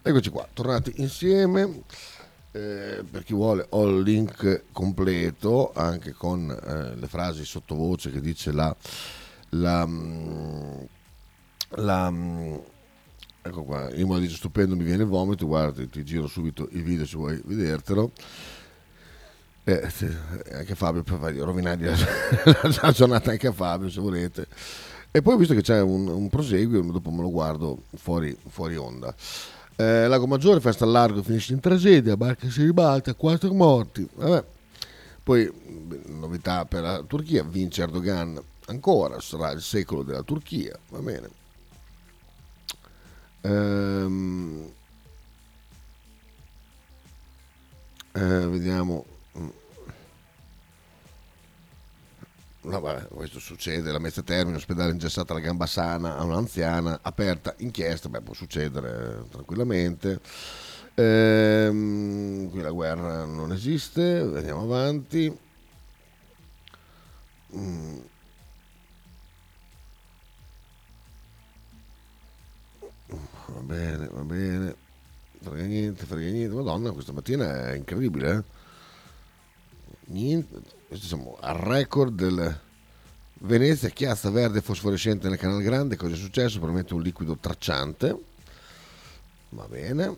Eccoci 0.00 0.30
qua, 0.30 0.46
tornati 0.52 0.92
insieme. 0.98 1.82
Eh, 2.52 3.02
per 3.10 3.24
chi 3.24 3.34
vuole 3.34 3.66
ho 3.70 3.84
il 3.88 4.02
link 4.02 4.66
completo 4.70 5.72
anche 5.74 6.12
con 6.12 6.48
eh, 6.48 6.94
le 6.94 7.08
frasi 7.08 7.44
sottovoce 7.44 8.12
che 8.12 8.20
dice 8.20 8.52
la, 8.52 8.72
la, 9.50 9.84
mm, 9.84 10.76
la 11.70 12.10
mm, 12.10 12.54
ecco 13.42 13.62
qua 13.64 13.88
il 13.88 14.06
modo 14.06 14.20
dice 14.20 14.36
stupendo 14.36 14.76
mi 14.76 14.84
viene 14.84 15.02
il 15.02 15.08
vomito 15.08 15.46
guarda 15.46 15.82
ti 15.86 16.04
giro 16.04 16.28
subito 16.28 16.68
il 16.72 16.82
video 16.82 17.06
se 17.06 17.16
vuoi 17.16 17.40
vedertelo 17.42 18.12
eh, 19.64 19.88
anche 20.52 20.74
Fabio 20.74 21.02
per 21.02 21.18
rovinargli 21.36 21.84
la, 21.84 21.96
la 22.82 22.90
giornata 22.90 23.30
anche 23.30 23.46
a 23.46 23.52
Fabio 23.52 23.88
se 23.88 24.00
volete 24.00 24.46
e 25.10 25.22
poi 25.22 25.34
ho 25.34 25.36
visto 25.36 25.54
che 25.54 25.62
c'è 25.62 25.80
un, 25.80 26.08
un 26.08 26.28
proseguio 26.28 26.80
dopo 26.82 27.10
me 27.10 27.22
lo 27.22 27.30
guardo 27.30 27.82
fuori, 27.94 28.36
fuori 28.48 28.76
onda 28.76 29.14
eh, 29.76 30.06
Lago 30.06 30.26
Maggiore, 30.26 30.60
festa 30.60 30.84
al 30.84 30.90
largo, 30.90 31.22
finisce 31.22 31.54
in 31.54 31.60
tragedia, 31.60 32.16
barca 32.16 32.48
si 32.50 32.62
ribalta, 32.62 33.14
quattro 33.14 33.52
morti. 33.52 34.06
Vabbè. 34.14 34.44
Poi, 35.22 35.50
novità 36.06 36.64
per 36.64 36.82
la 36.82 37.02
Turchia, 37.02 37.42
vince 37.42 37.82
Erdogan 37.82 38.40
ancora, 38.66 39.20
sarà 39.20 39.50
il 39.52 39.60
secolo 39.62 40.02
della 40.02 40.22
Turchia, 40.22 40.78
va 40.90 40.98
bene. 40.98 41.30
Ehm, 43.40 44.70
eh, 48.12 48.46
vediamo. 48.46 49.04
Vabbè, 52.64 53.08
questo 53.08 53.40
succede, 53.40 53.90
la 53.90 53.98
messa 53.98 54.20
a 54.20 54.22
termine, 54.22 54.56
ospedale 54.56 54.92
ingessata 54.92 55.34
la 55.34 55.40
gamba 55.40 55.66
sana 55.66 56.16
a 56.16 56.22
un'anziana, 56.22 57.00
aperta 57.02 57.54
inchiesta, 57.58 58.08
beh 58.08 58.20
può 58.20 58.34
succedere 58.34 59.24
tranquillamente. 59.30 60.20
Ehm, 60.94 62.50
qui 62.50 62.60
la 62.60 62.70
guerra 62.70 63.24
non 63.24 63.52
esiste, 63.52 64.18
andiamo 64.20 64.62
avanti. 64.62 65.36
Mm. 67.56 67.98
Va 73.46 73.60
bene, 73.60 74.08
va 74.08 74.22
bene. 74.22 74.76
Frega 75.40 75.64
niente, 75.64 76.06
frega 76.06 76.30
niente. 76.30 76.54
Madonna, 76.54 76.92
questa 76.92 77.12
mattina 77.12 77.70
è 77.70 77.74
incredibile, 77.74 78.30
eh? 78.30 78.61
Niente. 80.12 80.60
Siamo 80.92 81.38
al 81.40 81.54
record 81.54 82.14
del 82.14 82.60
Venezia, 83.40 83.88
chiazza 83.88 84.30
verde 84.30 84.60
fosforescente 84.60 85.28
nel 85.28 85.38
canale 85.38 85.62
grande. 85.62 85.96
Cosa 85.96 86.12
è 86.12 86.18
successo? 86.18 86.56
Probabilmente 86.58 86.92
un 86.92 87.00
liquido 87.00 87.36
tracciante. 87.38 88.24
Va 89.48 89.66
bene. 89.68 90.16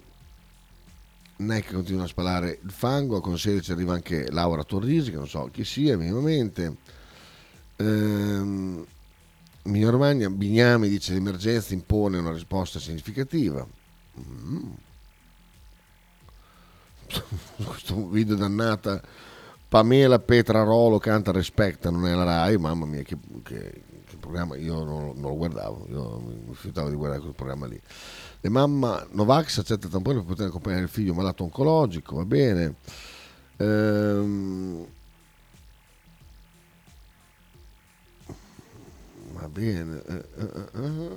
NEC 1.37 1.73
continua 1.73 2.05
a 2.05 2.09
spalare 2.09 2.59
il 2.63 2.71
fango, 2.71 3.21
con 3.21 3.39
16 3.39 3.73
arriva 3.73 3.95
anche 3.95 4.31
Laura 4.31 4.65
Torrisi, 4.65 5.11
che 5.11 5.17
non 5.17 5.29
so 5.29 5.49
chi 5.53 5.65
sia 5.65 5.97
minimamente. 5.97 6.77
Ehm, 7.77 8.85
Emilia 9.63 9.91
Romagna, 9.91 10.29
Bignami 10.29 10.89
dice 10.89 11.13
l'emergenza 11.13 11.73
impone 11.73 12.19
una 12.19 12.33
risposta 12.33 12.81
significativa. 12.81 13.65
Mm. 14.19 14.71
Questo 17.65 18.09
video 18.09 18.35
dannata. 18.35 19.01
Pamela 19.75 20.21
Petrarolo 20.21 21.01
canta 21.01 21.33
Respecta, 21.33 21.91
non 21.91 22.07
è 22.07 22.15
la 22.15 22.23
Rai, 22.23 22.57
mamma 22.59 22.87
mia 22.87 23.03
che, 23.03 23.19
che, 23.43 23.83
che 24.07 24.17
programma, 24.21 24.55
io 24.55 24.85
non, 24.85 25.15
non, 25.17 25.31
lo 25.31 25.37
guardavo, 25.37 25.87
io 25.91 26.19
mi 26.21 26.45
rifiutavo 26.47 26.89
di 26.91 26.95
guardare 26.95 27.21
quel 27.21 27.35
programma 27.35 27.67
lì. 27.67 27.81
Le 28.41 28.49
mamma 28.51 29.05
Novax 29.11 29.59
accetta 29.59 29.89
tampone 29.89 30.19
per 30.19 30.27
poter 30.27 30.47
accompagnare 30.47 30.85
il 30.85 30.89
figlio 30.89 31.13
malato 31.13 31.43
oncologico, 31.43 32.15
va 32.15 32.25
bene. 32.25 32.75
Ehm, 33.57 34.87
va 39.33 39.49
bene. 39.49 40.03
Eh, 40.07 40.25
eh, 40.39 40.69
eh, 40.75 41.09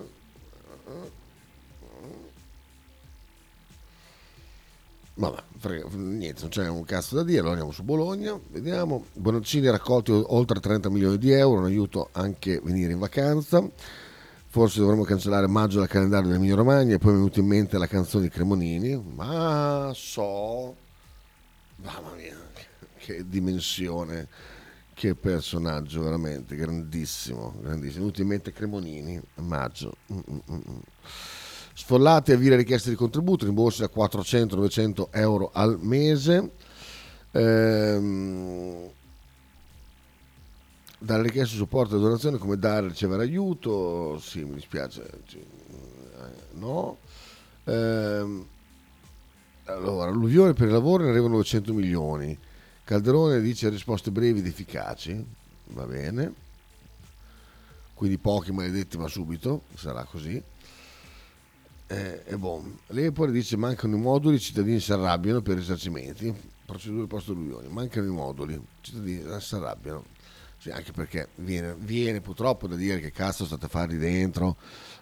Vabbè, 5.19 5.43
frega, 5.57 5.87
niente, 5.95 6.41
non 6.41 6.49
c'è 6.51 6.67
un 6.67 6.83
cazzo 6.83 7.15
da 7.15 7.23
dire, 7.23 7.39
allora 7.39 7.53
andiamo 7.53 7.71
su 7.71 7.81
Bologna, 7.81 8.39
vediamo. 8.51 9.05
Bonaccini 9.13 9.65
ha 9.65 9.71
raccolto 9.71 10.35
oltre 10.35 10.59
30 10.59 10.91
milioni 10.91 11.17
di 11.17 11.31
euro, 11.31 11.61
un 11.61 11.65
aiuto 11.65 12.09
anche 12.11 12.61
venire 12.63 12.91
in 12.91 12.99
vacanza. 12.99 13.67
Forse 14.49 14.79
dovremmo 14.79 15.03
cancellare 15.03 15.47
maggio 15.47 15.79
dal 15.79 15.87
calendario 15.87 16.27
dell'Emilia 16.27 16.55
Romagna 16.55 16.93
e 16.93 16.97
poi 16.99 17.13
mi 17.13 17.15
è 17.15 17.19
venuta 17.19 17.39
in 17.39 17.47
mente 17.47 17.77
la 17.79 17.87
canzone 17.87 18.25
di 18.25 18.29
Cremonini. 18.29 18.95
Ma 19.15 19.91
so, 19.95 20.75
mamma 21.77 22.13
mia, 22.15 22.37
che 22.99 23.27
dimensione, 23.27 24.27
che 24.93 25.15
personaggio 25.15 26.03
veramente 26.03 26.55
grandissimo, 26.55 27.55
grandissimo. 27.59 27.87
Mi 27.87 27.89
è 27.89 28.13
venuto 28.13 28.21
in 28.21 28.27
mente 28.27 28.53
Cremonini, 28.53 29.19
maggio. 29.35 29.95
Mm-mm-mm. 30.11 30.81
Sfollati 31.79 32.31
avvia 32.31 32.55
richieste 32.55 32.89
di 32.89 32.95
contributo, 32.95 33.45
rimborsi 33.45 33.81
da 33.81 33.91
400-900 33.95 35.09
euro 35.11 35.51
al 35.53 35.77
mese. 35.79 36.53
Ehm, 37.29 38.89
dare 40.97 41.21
richieste 41.21 41.51
di 41.51 41.59
supporto 41.59 41.95
e 41.95 41.99
donazione 41.99 42.39
come 42.39 42.57
dare 42.57 42.87
e 42.87 42.89
ricevere 42.89 43.21
aiuto, 43.21 44.17
sì 44.17 44.43
mi 44.43 44.55
dispiace, 44.55 45.07
no. 46.53 46.97
Ehm, 47.65 48.47
allora, 49.65 50.09
alluvione 50.09 50.53
per 50.53 50.69
i 50.69 50.71
lavori 50.71 51.03
ne 51.03 51.11
arrivano 51.11 51.33
900 51.33 51.73
milioni. 51.73 52.35
Calderone 52.85 53.39
dice 53.39 53.69
risposte 53.69 54.09
brevi 54.09 54.39
ed 54.39 54.47
efficaci, 54.47 55.23
va 55.65 55.85
bene. 55.85 56.33
Quindi 57.93 58.17
pochi 58.17 58.51
maledetti 58.51 58.97
ma 58.97 59.07
subito, 59.07 59.61
sarà 59.75 60.03
così. 60.03 60.43
Eh, 61.87 62.23
e 62.25 62.37
boh. 62.37 62.63
L'Epore 62.87 63.31
dice 63.31 63.55
mancano 63.55 63.95
i 63.95 63.99
moduli, 63.99 64.35
i 64.35 64.39
cittadini 64.39 64.79
si 64.79 64.91
arrabbiano 64.91 65.41
per 65.41 65.55
risarcimenti, 65.55 66.33
procedure 66.65 67.07
post 67.07 67.29
alluvioni, 67.29 67.67
mancano 67.69 68.07
i 68.07 68.11
moduli, 68.11 68.53
i 68.55 68.61
cittadini 68.81 69.23
si 69.39 69.55
arrabbiano. 69.55 70.03
Sì, 70.59 70.69
anche 70.71 70.91
perché 70.91 71.29
viene, 71.35 71.75
viene, 71.77 72.19
purtroppo 72.19 72.67
da 72.67 72.75
dire 72.75 72.99
che 72.99 73.11
cazzo 73.11 73.45
state 73.45 73.65
a 73.65 73.69
fare 73.69 73.91
lì 73.91 73.97
dentro, 73.97 74.57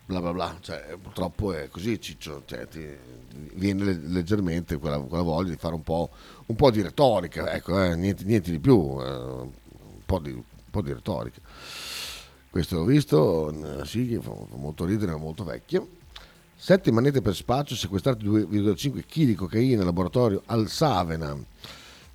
bla 0.05 0.19
bla 0.19 0.33
bla, 0.33 0.57
cioè, 0.59 0.97
purtroppo 1.01 1.53
è 1.53 1.69
così 1.69 1.99
ciccio, 1.99 2.43
cioè, 2.45 2.67
ti, 2.67 2.85
viene 3.53 3.93
leggermente 3.93 4.77
quella, 4.77 4.99
quella, 4.99 5.23
voglia 5.23 5.51
di 5.51 5.55
fare 5.55 5.73
un 5.73 5.81
po', 5.81 6.09
un 6.47 6.55
po 6.55 6.71
di 6.71 6.81
retorica, 6.81 7.53
ecco, 7.53 7.81
eh, 7.81 7.95
niente, 7.95 8.25
niente, 8.25 8.51
di 8.51 8.59
più, 8.59 8.97
eh, 9.01 9.09
un, 9.09 9.51
po 10.05 10.19
di, 10.19 10.31
un 10.31 10.43
po' 10.69 10.81
di 10.81 10.91
retorica. 10.91 11.39
Questo 12.49 12.75
l'ho 12.75 12.85
visto, 12.85 13.85
sì, 13.85 14.19
fa 14.21 14.33
molto 14.55 14.85
ridere, 14.85 15.13
è 15.13 15.17
molto 15.17 15.45
vecchio. 15.45 16.03
Sette 16.57 16.91
manette 16.91 17.21
per 17.21 17.35
spaccio, 17.35 17.75
sequestrati 17.75 18.25
2,5 18.25 19.05
kg 19.05 19.25
di 19.25 19.35
cocaina 19.35 19.81
in 19.81 19.85
laboratorio 19.85 20.41
al 20.47 20.67
Savena. 20.69 21.37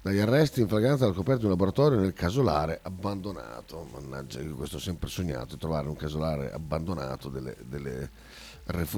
Dagli 0.03 0.19
arresti 0.19 0.63
in 0.63 0.67
flagranza 0.67 1.05
al 1.05 1.15
coperto 1.15 1.41
di 1.41 1.45
un 1.45 1.51
laboratorio 1.51 2.01
nel 2.01 2.15
casolare 2.15 2.81
abbandonato. 2.83 3.87
Mannaggia, 3.93 4.41
io 4.41 4.57
questo 4.57 4.77
ho 4.77 4.81
sempre 4.81 5.09
sognato, 5.11 5.59
trovare 5.59 5.89
un 5.89 5.95
casolare 5.95 6.51
abbandonato 6.51 7.29
delle, 7.29 7.55
delle, 7.65 8.11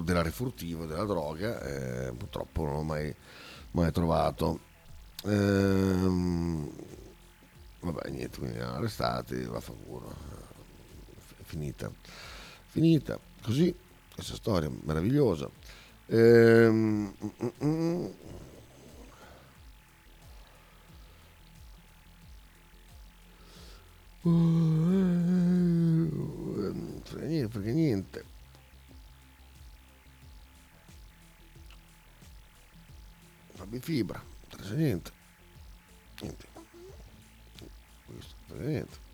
della 0.02 0.22
refurtiva, 0.22 0.86
della 0.86 1.04
droga. 1.04 1.60
Eh, 1.60 2.12
purtroppo 2.12 2.62
non 2.62 2.74
l'ho 2.74 2.82
mai, 2.82 3.14
mai 3.72 3.90
trovato. 3.90 4.60
Ehm, 5.24 6.70
vabbè, 7.80 8.10
niente, 8.10 8.38
quindi 8.38 8.58
erano 8.58 8.76
arrestati, 8.76 9.42
vaffanculo. 9.42 10.14
Finita. 11.42 11.90
Finita. 12.68 13.18
Così, 13.42 13.74
questa 14.14 14.34
storia 14.34 14.70
meravigliosa. 14.70 15.48
Ehm, 16.06 17.14
mm, 17.22 17.48
mm, 17.64 17.64
mm. 17.64 18.06
Frega 27.04 27.26
niente, 27.26 27.50
frega 27.50 27.72
niente. 27.72 28.24
Fabio 33.54 33.80
Fibra, 33.80 34.18
non 34.18 34.34
interessa 34.44 34.74
niente. 34.74 35.12
Niente. 36.20 36.46
Questo, 38.06 38.34
frega 38.46 38.64
niente. 38.64 39.10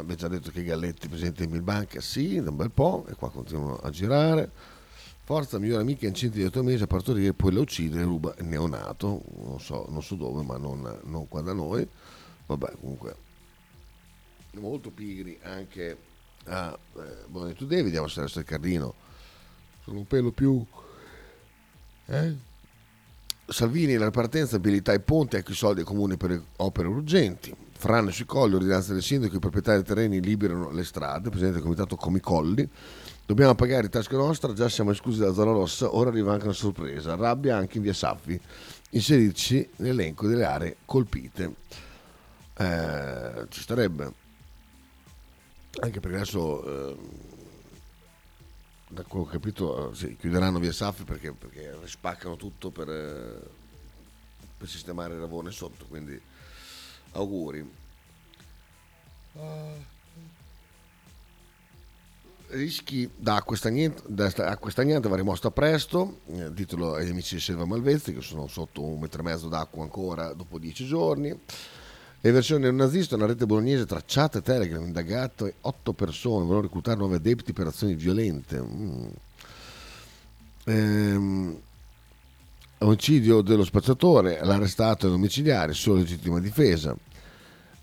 Abbiamo 0.00 0.20
già 0.20 0.28
detto 0.28 0.50
che 0.50 0.64
Galletti 0.64 1.08
presente 1.08 1.44
in 1.44 1.50
Milbanca, 1.50 2.00
sì, 2.00 2.40
da 2.40 2.50
un 2.50 2.56
bel 2.56 2.70
po', 2.70 3.06
e 3.08 3.14
qua 3.14 3.30
continuano 3.30 3.76
a 3.76 3.90
girare. 3.90 4.50
Forza, 5.24 5.58
migliore 5.58 5.82
amica 5.82 6.06
incinta 6.06 6.36
di 6.36 6.44
8 6.44 6.62
mesi 6.62 6.82
a 6.82 6.86
partorire, 6.86 7.34
poi 7.34 7.52
la 7.52 7.60
uccide 7.60 8.02
ruba 8.02 8.34
il 8.38 8.46
neonato, 8.46 9.22
non 9.44 9.60
so, 9.60 9.86
non 9.90 10.02
so 10.02 10.16
dove, 10.16 10.42
ma 10.42 10.56
non, 10.56 11.00
non 11.04 11.28
qua 11.28 11.40
da 11.42 11.52
noi. 11.52 11.86
Vabbè, 12.46 12.72
comunque, 12.80 13.14
molto 14.54 14.90
pigri 14.90 15.38
anche 15.42 15.96
a 16.46 16.76
eh, 16.96 17.00
Bologna 17.28 17.52
Today, 17.52 17.82
vediamo 17.82 18.08
se 18.08 18.20
adesso 18.20 18.40
il 18.40 18.44
Cardino 18.44 18.94
sono 19.84 19.98
un 19.98 20.06
pelo 20.06 20.30
più... 20.32 20.64
Eh? 22.06 22.48
Salvini, 23.46 23.96
la 23.96 24.06
ripartenza, 24.06 24.56
abilità 24.56 24.92
e 24.92 25.00
ponti, 25.00 25.36
ecco 25.36 25.50
i 25.50 25.54
soldi 25.54 25.82
comuni 25.82 26.16
per 26.16 26.42
opere 26.56 26.88
urgenti. 26.88 27.54
Frane 27.80 28.12
sui 28.12 28.26
colli, 28.26 28.56
ordinanza 28.56 28.92
del 28.92 29.02
sindaco, 29.02 29.36
i 29.36 29.38
proprietari 29.38 29.78
dei 29.78 29.86
terreni 29.86 30.20
liberano 30.20 30.70
le 30.70 30.84
strade, 30.84 31.30
presidente 31.30 31.54
del 31.54 31.62
comitato 31.62 31.96
Comicolli. 31.96 32.68
Dobbiamo 33.24 33.54
pagare 33.54 33.84
in 33.84 33.90
tasca 33.90 34.18
nostra, 34.18 34.52
già 34.52 34.68
siamo 34.68 34.90
esclusi 34.90 35.20
dalla 35.20 35.32
zona 35.32 35.52
rossa, 35.52 35.96
ora 35.96 36.10
arriva 36.10 36.30
anche 36.30 36.44
una 36.44 36.52
sorpresa. 36.52 37.14
Rabbia 37.14 37.56
anche 37.56 37.78
in 37.78 37.84
via 37.84 37.94
Saffi, 37.94 38.38
inserirci 38.90 39.66
nell'elenco 39.76 40.26
delle 40.26 40.44
aree 40.44 40.76
colpite. 40.84 41.54
Eh, 42.58 43.46
ci 43.48 43.60
starebbe. 43.62 44.12
Anche 45.80 46.00
perché 46.00 46.16
adesso, 46.16 46.90
eh, 46.90 46.96
da 48.88 49.04
quello 49.04 49.24
che 49.24 49.30
ho 49.30 49.38
capito, 49.40 49.90
eh, 49.90 49.94
sì, 49.94 50.16
chiuderanno 50.16 50.58
via 50.58 50.72
Saffi 50.72 51.04
perché, 51.04 51.32
perché 51.32 51.78
rispaccano 51.80 52.36
tutto 52.36 52.68
per, 52.68 52.90
eh, 52.90 53.40
per 54.58 54.68
sistemare 54.68 55.14
il 55.14 55.20
lavoro 55.20 55.50
sotto, 55.50 55.86
quindi 55.88 56.20
auguri. 57.12 57.78
Rischi 62.48 63.08
da 63.16 63.36
acqua 63.36 63.54
stagnante, 63.54 64.02
da 64.06 64.28
sta- 64.28 64.48
acqua 64.48 64.70
stagnante 64.70 65.08
va 65.08 65.16
rimossa 65.16 65.50
presto, 65.52 66.20
eh, 66.26 66.52
titolo 66.52 66.94
agli 66.94 67.10
amici 67.10 67.36
di 67.36 67.40
Selva 67.40 67.64
Malvezzi 67.64 68.12
che 68.12 68.22
sono 68.22 68.48
sotto 68.48 68.82
un 68.82 68.98
metro 68.98 69.20
e 69.20 69.24
mezzo 69.24 69.48
d'acqua 69.48 69.82
ancora 69.82 70.32
dopo 70.32 70.58
dieci 70.58 70.84
giorni. 70.84 71.38
Eversione 72.22 72.62
neonazista, 72.62 73.14
una 73.14 73.26
rete 73.26 73.46
bolognese 73.46 73.86
tracciata 73.86 74.38
e 74.38 74.42
Telegram, 74.42 74.82
indagato 74.84 75.46
e 75.46 75.54
otto 75.62 75.92
persone, 75.92 76.44
vogliono 76.44 76.62
reclutare 76.62 76.98
nuovi 76.98 77.14
adepti 77.14 77.52
per 77.52 77.68
azioni 77.68 77.94
violente. 77.94 78.60
Mm. 78.60 79.08
Ehm, 80.64 81.60
omicidio 82.80 83.42
dello 83.42 83.64
spacciatore, 83.64 84.40
l'arrestato 84.42 85.06
è 85.06 85.10
domiciliare, 85.10 85.72
solo 85.72 85.98
legittima 85.98 86.40
difesa. 86.40 86.96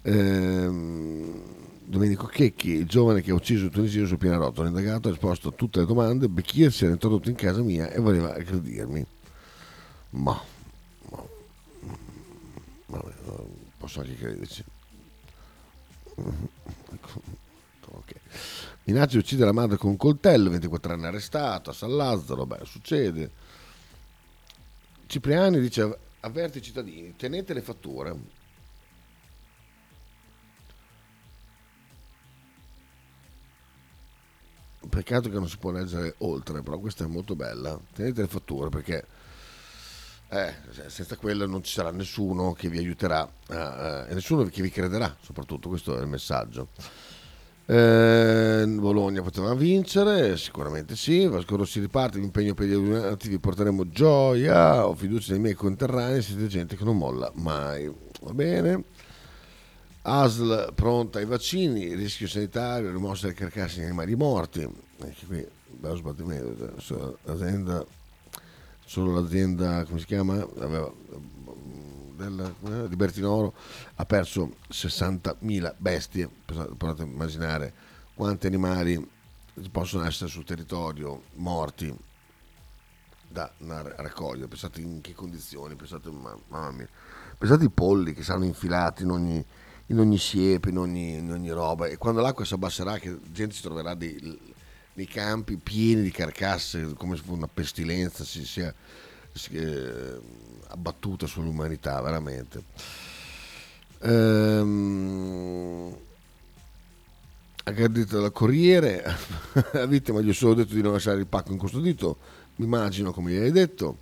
Ehm, 0.02 1.44
Domenico 1.84 2.26
Checchi, 2.26 2.72
il 2.72 2.86
giovane 2.86 3.22
che 3.22 3.32
ha 3.32 3.34
ucciso 3.34 3.66
il 3.66 3.72
tunisino 3.72 4.06
su 4.06 4.18
Pianarotto, 4.18 4.62
l'indagato 4.62 5.08
ha 5.08 5.12
risposto 5.12 5.50
a 5.50 5.52
tutte 5.52 5.80
le 5.80 5.86
domande, 5.86 6.28
Becchir 6.28 6.72
si 6.72 6.84
era 6.84 6.94
introdotto 6.94 7.30
in 7.30 7.36
casa 7.36 7.62
mia 7.62 7.90
e 7.90 8.00
voleva 8.00 8.34
aggredirmi. 8.34 9.06
Ma, 10.10 10.42
ma, 11.10 11.24
vabbè, 12.88 13.14
posso 13.78 14.02
anche 14.02 14.16
crederci. 14.16 14.64
Ok. 17.90 18.16
Minaccia 18.84 19.14
di 19.14 19.18
uccidere 19.18 19.46
la 19.48 19.54
madre 19.54 19.78
con 19.78 19.92
un 19.92 19.98
coltello, 19.98 20.50
24 20.50 20.94
anni 20.94 21.06
arrestato, 21.06 21.70
a 21.70 21.74
San 21.74 21.96
Lazzaro, 21.96 22.46
beh, 22.46 22.60
succede. 22.64 23.32
Cipriani 25.08 25.62
dice, 25.62 25.98
avverti 26.20 26.58
i 26.58 26.62
cittadini, 26.62 27.16
tenete 27.16 27.54
le 27.54 27.62
fatture. 27.62 28.16
Peccato 34.90 35.30
che 35.30 35.36
non 35.36 35.48
si 35.48 35.58
può 35.58 35.72
leggere 35.72 36.16
oltre, 36.20 36.62
però 36.62 36.78
questa 36.78 37.06
è 37.06 37.08
molto 37.08 37.36
bella. 37.36 37.80
Tenete 37.94 38.22
le 38.22 38.28
fatture 38.28 38.70
perché 38.70 39.06
eh, 40.30 40.54
senza 40.88 41.16
quello 41.16 41.46
non 41.46 41.64
ci 41.64 41.72
sarà 41.72 41.92
nessuno 41.92 42.52
che 42.52 42.68
vi 42.68 42.80
aiuterà 42.80 43.30
eh, 43.48 44.08
e 44.10 44.14
nessuno 44.14 44.44
che 44.44 44.62
vi 44.62 44.70
crederà, 44.70 45.16
soprattutto 45.22 45.70
questo 45.70 45.98
è 45.98 46.02
il 46.02 46.08
messaggio. 46.08 46.68
Eh, 47.70 48.64
Bologna 48.66 49.22
poteva 49.22 49.54
vincere, 49.54 50.38
sicuramente 50.38 50.96
sì. 50.96 51.28
Vasco 51.28 51.58
Rossi 51.58 51.82
riparte, 51.82 52.18
l'impegno 52.18 52.54
per 52.54 52.68
gli 52.68 52.74
allenati 52.74 53.28
vi 53.28 53.40
porteremo 53.40 53.90
gioia. 53.90 54.88
Ho 54.88 54.96
fiducia 54.96 55.34
nei 55.34 55.42
miei 55.42 55.54
conterranei, 55.54 56.22
siete 56.22 56.48
gente 56.48 56.78
che 56.78 56.86
non 56.86 56.98
molla 56.98 57.30
mai. 57.36 57.94
Va 58.22 58.34
bene. 58.34 58.84
ASL 60.04 60.72
pronta 60.74 61.20
ai 61.20 61.26
vaccini, 61.26 61.94
rischio 61.94 62.28
sanitario, 62.28 62.90
rimossa 62.90 63.28
delle 63.28 63.38
carcasse 63.38 63.80
di 63.80 63.86
animali 63.86 64.16
morti. 64.16 64.62
Anche 65.02 65.26
qui, 65.28 65.46
bello 65.70 65.96
sbattimento. 65.98 66.74
Solo 66.78 67.18
l'azienda, 67.24 67.86
solo 68.86 69.20
l'azienda, 69.20 69.84
come 69.84 70.00
si 70.00 70.06
chiama? 70.06 70.36
Aveva, 70.60 70.90
del, 72.18 72.56
eh, 72.66 72.90
di 72.90 72.96
Bertinoro 72.96 73.54
ha 73.96 74.06
perso 74.06 74.56
60.000 74.70 75.76
bestie. 75.78 76.30
Provate 76.46 77.04
a 77.04 77.06
immaginare 77.06 77.74
quanti 78.14 78.48
animali 78.48 79.10
possono 79.72 80.06
essere 80.06 80.30
sul 80.30 80.44
territorio 80.44 81.24
morti 81.36 81.96
da 83.28 83.52
raccogliere. 83.96 84.48
Pensate 84.48 84.82
in 84.82 85.02
che 85.02 85.14
condizioni, 85.14 85.76
pensate, 85.76 86.10
mamma 86.10 86.72
mia. 86.72 86.90
Pensate 87.38 87.64
ai 87.64 87.70
polli 87.70 88.14
che 88.14 88.24
saranno 88.24 88.46
infilati 88.46 89.04
in 89.04 89.12
ogni 89.12 89.46
in 89.90 90.00
ogni 90.00 90.18
siepe, 90.18 90.68
in 90.68 90.78
ogni, 90.78 91.14
in 91.14 91.32
ogni, 91.32 91.50
roba. 91.50 91.86
E 91.88 91.96
quando 91.96 92.20
l'acqua 92.20 92.44
si 92.44 92.54
abbasserà, 92.54 92.98
che 92.98 93.10
la 93.10 93.32
gente 93.32 93.56
si 93.56 93.62
troverà 93.62 93.94
dei, 93.94 94.38
dei 94.92 95.08
campi 95.08 95.56
pieni 95.56 96.02
di 96.02 96.12
carcasse, 96.12 96.94
come 96.96 97.16
se 97.16 97.22
fosse 97.22 97.38
una 97.38 97.48
pestilenza 97.48 98.26
si 98.26 98.44
sia 98.44 98.74
si, 98.74 99.07
eh, 99.52 100.20
abbattuta 100.68 101.26
sull'umanità, 101.28 102.02
veramente. 102.02 102.64
Ehm, 104.02 105.96
aggredito 107.64 108.20
dal 108.20 108.32
Corriere, 108.32 109.04
la 109.74 109.86
vittima 109.86 110.22
gli 110.22 110.30
ho 110.30 110.34
solo 110.34 110.54
detto 110.54 110.74
di 110.74 110.82
non 110.82 110.94
lasciare 110.94 111.20
il 111.20 111.28
pacco 111.28 111.52
incustodito, 111.52 112.18
mi 112.58 112.66
immagino 112.66 113.12
come 113.12 113.32
gli 113.32 113.38
hai 113.38 113.52
detto. 113.52 113.98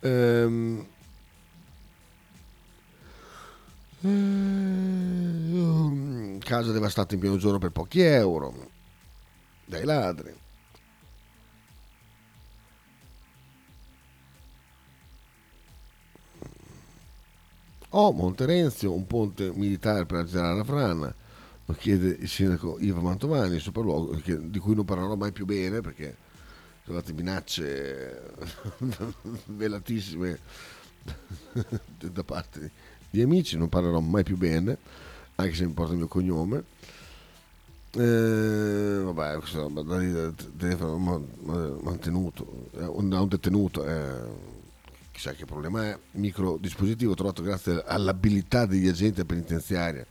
Ehm, 0.00 0.86
Casa 6.38 6.70
devastata 6.70 7.14
in 7.14 7.20
pieno 7.20 7.36
giorno 7.36 7.58
per 7.58 7.70
pochi 7.70 8.00
euro 8.00 8.70
dai 9.64 9.84
ladri. 9.84 10.32
Oh, 17.90 18.12
Monterenzio, 18.12 18.92
un 18.92 19.06
ponte 19.06 19.50
militare 19.54 20.04
per 20.04 20.18
aggirare 20.18 20.56
la 20.56 20.64
frana, 20.64 21.14
lo 21.64 21.74
chiede 21.74 22.08
il 22.20 22.28
sindaco 22.28 22.76
Ivo 22.80 23.00
Mantovani, 23.00 23.54
il 23.54 23.62
sopralluogo, 23.62 24.20
di 24.24 24.58
cui 24.58 24.74
non 24.74 24.84
parlerò 24.84 25.14
mai 25.16 25.32
più 25.32 25.46
bene 25.46 25.80
perché 25.80 26.14
sono 26.84 26.98
state 26.98 27.14
minacce 27.14 28.34
velatissime 29.46 30.38
da 31.98 32.22
parte 32.24 32.70
di 33.08 33.22
amici, 33.22 33.56
non 33.56 33.70
parlerò 33.70 34.00
mai 34.00 34.22
più 34.22 34.36
bene, 34.36 34.76
anche 35.36 35.54
se 35.54 35.64
mi 35.64 35.72
porta 35.72 35.92
il 35.92 35.98
mio 35.98 36.08
cognome. 36.08 36.64
Eh, 37.92 39.00
vabbè, 39.02 39.38
questo 39.38 39.72
telefono 40.58 41.26
mantenuto 41.80 42.68
da 42.70 42.90
un 42.90 43.28
detenuto, 43.28 43.84
eh, 43.86 44.57
chissà 45.18 45.32
che 45.32 45.44
problema 45.46 45.84
è. 45.84 45.98
Micro 46.12 46.56
dispositivo 46.58 47.14
trovato 47.14 47.42
grazie 47.42 47.82
all'abilità 47.84 48.66
degli 48.66 48.86
agenti 48.86 49.24
penitenziari. 49.24 50.04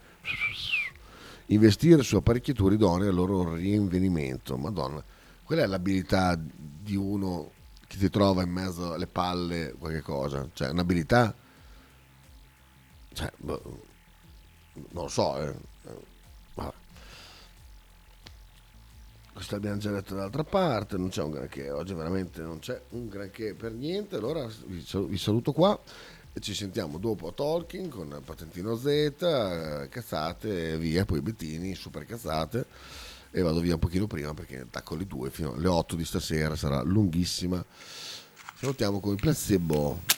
Investire 1.45 2.03
su 2.03 2.17
apparecchiature 2.17 2.75
idonee 2.75 3.07
al 3.07 3.15
loro 3.15 3.55
rinvenimento. 3.55 4.57
Madonna, 4.57 5.01
quella 5.43 5.63
è 5.63 5.65
l'abilità 5.65 6.37
di 6.37 6.97
uno 6.97 7.51
chi 7.87 7.97
ti 7.97 8.09
trova 8.09 8.43
in 8.43 8.49
mezzo 8.49 8.91
alle 8.91 9.07
palle 9.07 9.73
qualche 9.79 10.01
cosa, 10.01 10.49
cioè 10.51 10.71
un'abilità, 10.71 11.33
cioè, 13.13 13.31
boh, 13.37 13.61
non 14.73 15.03
lo 15.03 15.07
so, 15.07 15.39
eh. 15.39 15.55
Questo 19.38 19.55
abbiamo 19.55 19.77
già 19.77 19.91
detto 19.91 20.15
dall'altra 20.15 20.43
parte, 20.43 20.97
non 20.97 21.09
c'è 21.09 21.21
un 21.21 21.29
granché, 21.29 21.69
oggi 21.69 21.93
veramente 21.93 22.41
non 22.41 22.57
c'è 22.57 22.81
un 22.89 23.07
granché 23.07 23.53
per 23.53 23.71
niente, 23.71 24.15
allora 24.15 24.47
vi 24.65 24.83
sal- 24.83 25.07
vi 25.07 25.17
saluto 25.19 25.51
qua 25.51 25.79
e 26.33 26.39
ci 26.39 26.55
sentiamo 26.55 26.97
dopo 26.97 27.27
a 27.27 27.31
Talking 27.31 27.88
con 27.88 28.19
Patentino 28.25 28.75
Z, 28.75 28.88
eh, 28.88 29.88
cazzate 29.91 30.71
e 30.71 30.77
via, 30.79 31.05
poi 31.05 31.21
Bettini, 31.21 31.75
super 31.75 32.03
cazzate 32.07 32.65
e 33.29 33.41
vado 33.43 33.59
via 33.59 33.75
un 33.75 33.79
pochino 33.79 34.07
prima 34.07 34.33
perché 34.33 34.61
attacco 34.61 34.95
alle 34.95 35.05
2 35.05 35.29
fino 35.29 35.53
alle 35.53 35.67
8 35.67 35.95
di 35.95 36.03
stasera, 36.03 36.55
sarà 36.55 36.81
lunghissima. 36.81 37.63
Salutiamo 38.55 38.99
con 38.99 39.13
il 39.13 39.19
placebo. 39.19 40.16